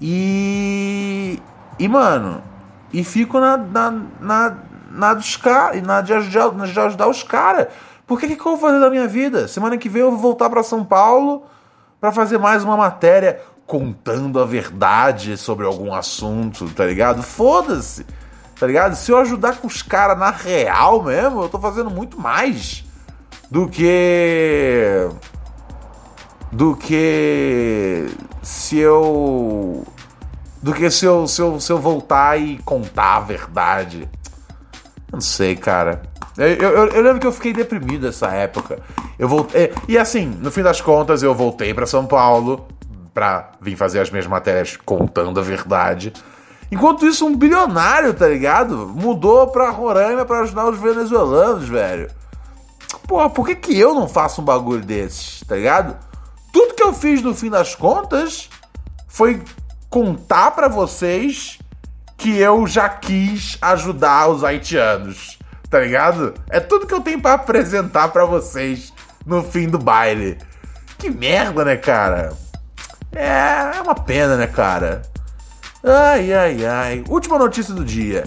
E. 0.00 1.40
E, 1.78 1.88
mano, 1.88 2.42
e 2.92 3.04
fico 3.04 3.38
na, 3.38 3.56
na, 3.56 3.90
na, 4.20 4.56
na 4.90 5.14
dos 5.14 5.36
caras, 5.36 5.80
na 5.82 6.00
de 6.00 6.12
ajudar, 6.12 6.52
na 6.52 6.66
de 6.66 6.78
ajudar 6.78 7.08
os 7.08 7.22
caras. 7.22 7.68
Por 8.08 8.18
que, 8.18 8.34
que 8.34 8.40
eu 8.40 8.52
vou 8.52 8.56
fazer 8.56 8.80
da 8.80 8.88
minha 8.88 9.06
vida? 9.06 9.46
Semana 9.46 9.76
que 9.76 9.86
vem 9.86 10.00
eu 10.00 10.10
vou 10.10 10.18
voltar 10.18 10.48
para 10.48 10.62
São 10.62 10.82
Paulo 10.82 11.44
para 12.00 12.10
fazer 12.10 12.38
mais 12.38 12.64
uma 12.64 12.74
matéria 12.74 13.42
contando 13.66 14.40
a 14.40 14.46
verdade 14.46 15.36
sobre 15.36 15.66
algum 15.66 15.92
assunto, 15.92 16.70
tá 16.70 16.86
ligado? 16.86 17.22
Foda-se. 17.22 18.06
Tá 18.58 18.66
ligado? 18.66 18.96
Se 18.96 19.12
eu 19.12 19.18
ajudar 19.18 19.58
com 19.58 19.66
os 19.66 19.82
caras 19.82 20.18
na 20.18 20.30
real 20.30 21.02
mesmo, 21.02 21.42
eu 21.42 21.50
tô 21.50 21.58
fazendo 21.58 21.90
muito 21.90 22.18
mais 22.18 22.82
do 23.50 23.68
que. 23.68 25.06
Do 26.50 26.74
que. 26.74 28.08
Se 28.42 28.78
eu 28.78 29.86
do 30.62 30.72
que 30.72 30.90
se 30.90 31.04
eu, 31.04 31.28
se 31.28 31.42
eu, 31.42 31.60
se 31.60 31.70
eu 31.70 31.78
voltar 31.78 32.40
e 32.40 32.56
contar 32.62 33.16
a 33.16 33.20
verdade. 33.20 34.08
Não 35.12 35.20
sei, 35.20 35.54
cara. 35.54 36.02
Eu, 36.38 36.46
eu, 36.46 36.86
eu, 36.88 37.02
lembro 37.02 37.18
que 37.18 37.26
eu 37.26 37.32
fiquei 37.32 37.52
deprimido 37.52 38.06
nessa 38.06 38.28
época. 38.28 38.78
Eu 39.18 39.28
voltei. 39.28 39.72
E 39.88 39.98
assim, 39.98 40.26
no 40.40 40.50
fim 40.50 40.62
das 40.62 40.80
contas, 40.80 41.22
eu 41.22 41.34
voltei 41.34 41.74
para 41.74 41.84
São 41.84 42.06
Paulo 42.06 42.66
pra 43.12 43.50
vir 43.60 43.76
fazer 43.76 43.98
as 43.98 44.10
minhas 44.10 44.26
matérias 44.26 44.76
contando 44.76 45.40
a 45.40 45.42
verdade. 45.42 46.12
Enquanto 46.70 47.06
isso, 47.06 47.26
um 47.26 47.34
bilionário, 47.34 48.14
tá 48.14 48.28
ligado? 48.28 48.76
Mudou 48.94 49.48
pra 49.48 49.70
Roraima 49.70 50.24
para 50.24 50.40
ajudar 50.40 50.68
os 50.68 50.78
venezuelanos, 50.78 51.68
velho. 51.68 52.08
Pô, 53.06 53.28
por 53.30 53.46
que, 53.46 53.56
que 53.56 53.78
eu 53.78 53.94
não 53.94 54.06
faço 54.06 54.40
um 54.40 54.44
bagulho 54.44 54.84
desses, 54.84 55.40
tá 55.48 55.56
ligado? 55.56 55.96
Tudo 56.52 56.74
que 56.74 56.82
eu 56.82 56.92
fiz 56.92 57.22
no 57.22 57.34
fim 57.34 57.50
das 57.50 57.74
contas 57.74 58.48
foi 59.08 59.42
contar 59.88 60.50
para 60.52 60.68
vocês 60.68 61.58
que 62.16 62.38
eu 62.38 62.66
já 62.66 62.88
quis 62.88 63.56
ajudar 63.62 64.28
os 64.28 64.44
haitianos, 64.44 65.37
tá 65.70 65.80
ligado? 65.80 66.34
É 66.48 66.60
tudo 66.60 66.86
que 66.86 66.94
eu 66.94 67.00
tenho 67.00 67.20
para 67.20 67.34
apresentar 67.34 68.08
para 68.08 68.24
vocês 68.24 68.92
no 69.24 69.42
fim 69.42 69.68
do 69.68 69.78
baile. 69.78 70.38
Que 70.98 71.10
merda, 71.10 71.64
né, 71.64 71.76
cara? 71.76 72.32
É, 73.14 73.76
é 73.76 73.80
uma 73.82 73.94
pena, 73.94 74.36
né, 74.36 74.46
cara? 74.46 75.02
Ai, 75.84 76.32
ai, 76.32 76.66
ai. 76.66 77.04
Última 77.08 77.38
notícia 77.38 77.72
do 77.72 77.84
dia. 77.84 78.24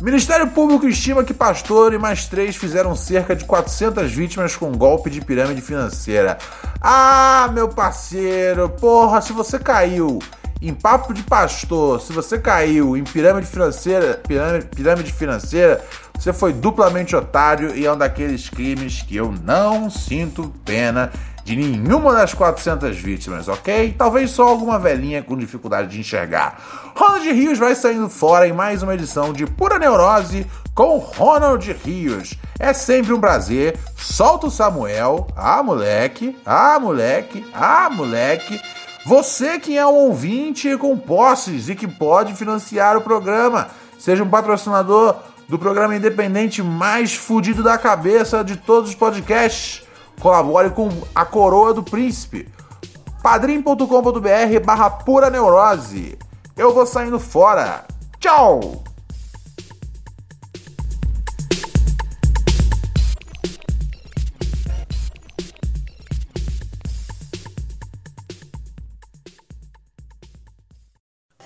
Ministério 0.00 0.48
Público 0.48 0.88
estima 0.88 1.22
que 1.22 1.32
pastor 1.32 1.92
e 1.94 1.98
mais 1.98 2.26
três 2.26 2.56
fizeram 2.56 2.96
cerca 2.96 3.36
de 3.36 3.44
400 3.44 4.10
vítimas 4.10 4.56
com 4.56 4.72
golpe 4.72 5.08
de 5.08 5.20
pirâmide 5.20 5.60
financeira. 5.60 6.36
Ah, 6.80 7.48
meu 7.52 7.68
parceiro, 7.68 8.68
porra, 8.68 9.20
se 9.20 9.32
você 9.32 9.58
caiu 9.58 10.18
em 10.60 10.72
papo 10.72 11.12
de 11.12 11.22
pastor, 11.22 12.00
se 12.00 12.12
você 12.12 12.38
caiu 12.38 12.96
em 12.96 13.04
pirâmide 13.04 13.46
financeira, 13.46 14.20
pirâmide, 14.26 14.66
pirâmide 14.66 15.12
financeira, 15.12 15.84
você 16.18 16.32
foi 16.32 16.52
duplamente 16.52 17.14
otário 17.14 17.76
e 17.76 17.84
é 17.84 17.92
um 17.92 17.96
daqueles 17.96 18.48
crimes 18.48 19.02
que 19.02 19.16
eu 19.16 19.32
não 19.44 19.90
sinto 19.90 20.52
pena 20.64 21.12
de 21.44 21.54
nenhuma 21.54 22.14
das 22.14 22.32
400 22.32 22.96
vítimas, 22.96 23.48
ok? 23.48 23.94
Talvez 23.98 24.30
só 24.30 24.48
alguma 24.48 24.78
velhinha 24.78 25.22
com 25.22 25.36
dificuldade 25.36 25.88
de 25.88 26.00
enxergar. 26.00 26.58
Ronald 26.96 27.30
Rios 27.30 27.58
vai 27.58 27.74
saindo 27.74 28.08
fora 28.08 28.48
em 28.48 28.52
mais 28.52 28.82
uma 28.82 28.94
edição 28.94 29.32
de 29.32 29.46
Pura 29.46 29.78
Neurose 29.78 30.46
com 30.74 30.96
Ronald 30.96 31.70
Rios. 31.84 32.34
É 32.58 32.72
sempre 32.72 33.12
um 33.12 33.20
prazer. 33.20 33.78
Solta 33.94 34.46
o 34.46 34.50
Samuel. 34.50 35.26
Ah, 35.36 35.62
moleque. 35.62 36.36
Ah, 36.46 36.78
moleque. 36.80 37.44
Ah, 37.52 37.90
moleque. 37.90 38.58
Você 39.06 39.58
que 39.58 39.76
é 39.76 39.86
um 39.86 39.94
ouvinte 39.94 40.76
com 40.78 40.96
posses 40.96 41.68
e 41.68 41.74
que 41.74 41.86
pode 41.86 42.34
financiar 42.34 42.96
o 42.96 43.02
programa, 43.02 43.68
seja 43.98 44.22
um 44.22 44.30
patrocinador 44.30 45.16
do 45.46 45.58
programa 45.58 45.94
independente 45.94 46.62
mais 46.62 47.14
fudido 47.14 47.62
da 47.62 47.76
cabeça 47.76 48.42
de 48.42 48.56
todos 48.56 48.90
os 48.90 48.96
podcasts. 48.96 49.82
Colabore 50.20 50.70
com 50.70 50.88
a 51.14 51.24
Coroa 51.24 51.74
do 51.74 51.82
Príncipe. 51.82 52.48
padrim.com.br 53.22 54.64
barra 54.64 54.88
pura 54.88 55.28
neurose. 55.28 56.18
Eu 56.56 56.72
vou 56.72 56.86
saindo 56.86 57.20
fora. 57.20 57.84
Tchau! 58.18 58.84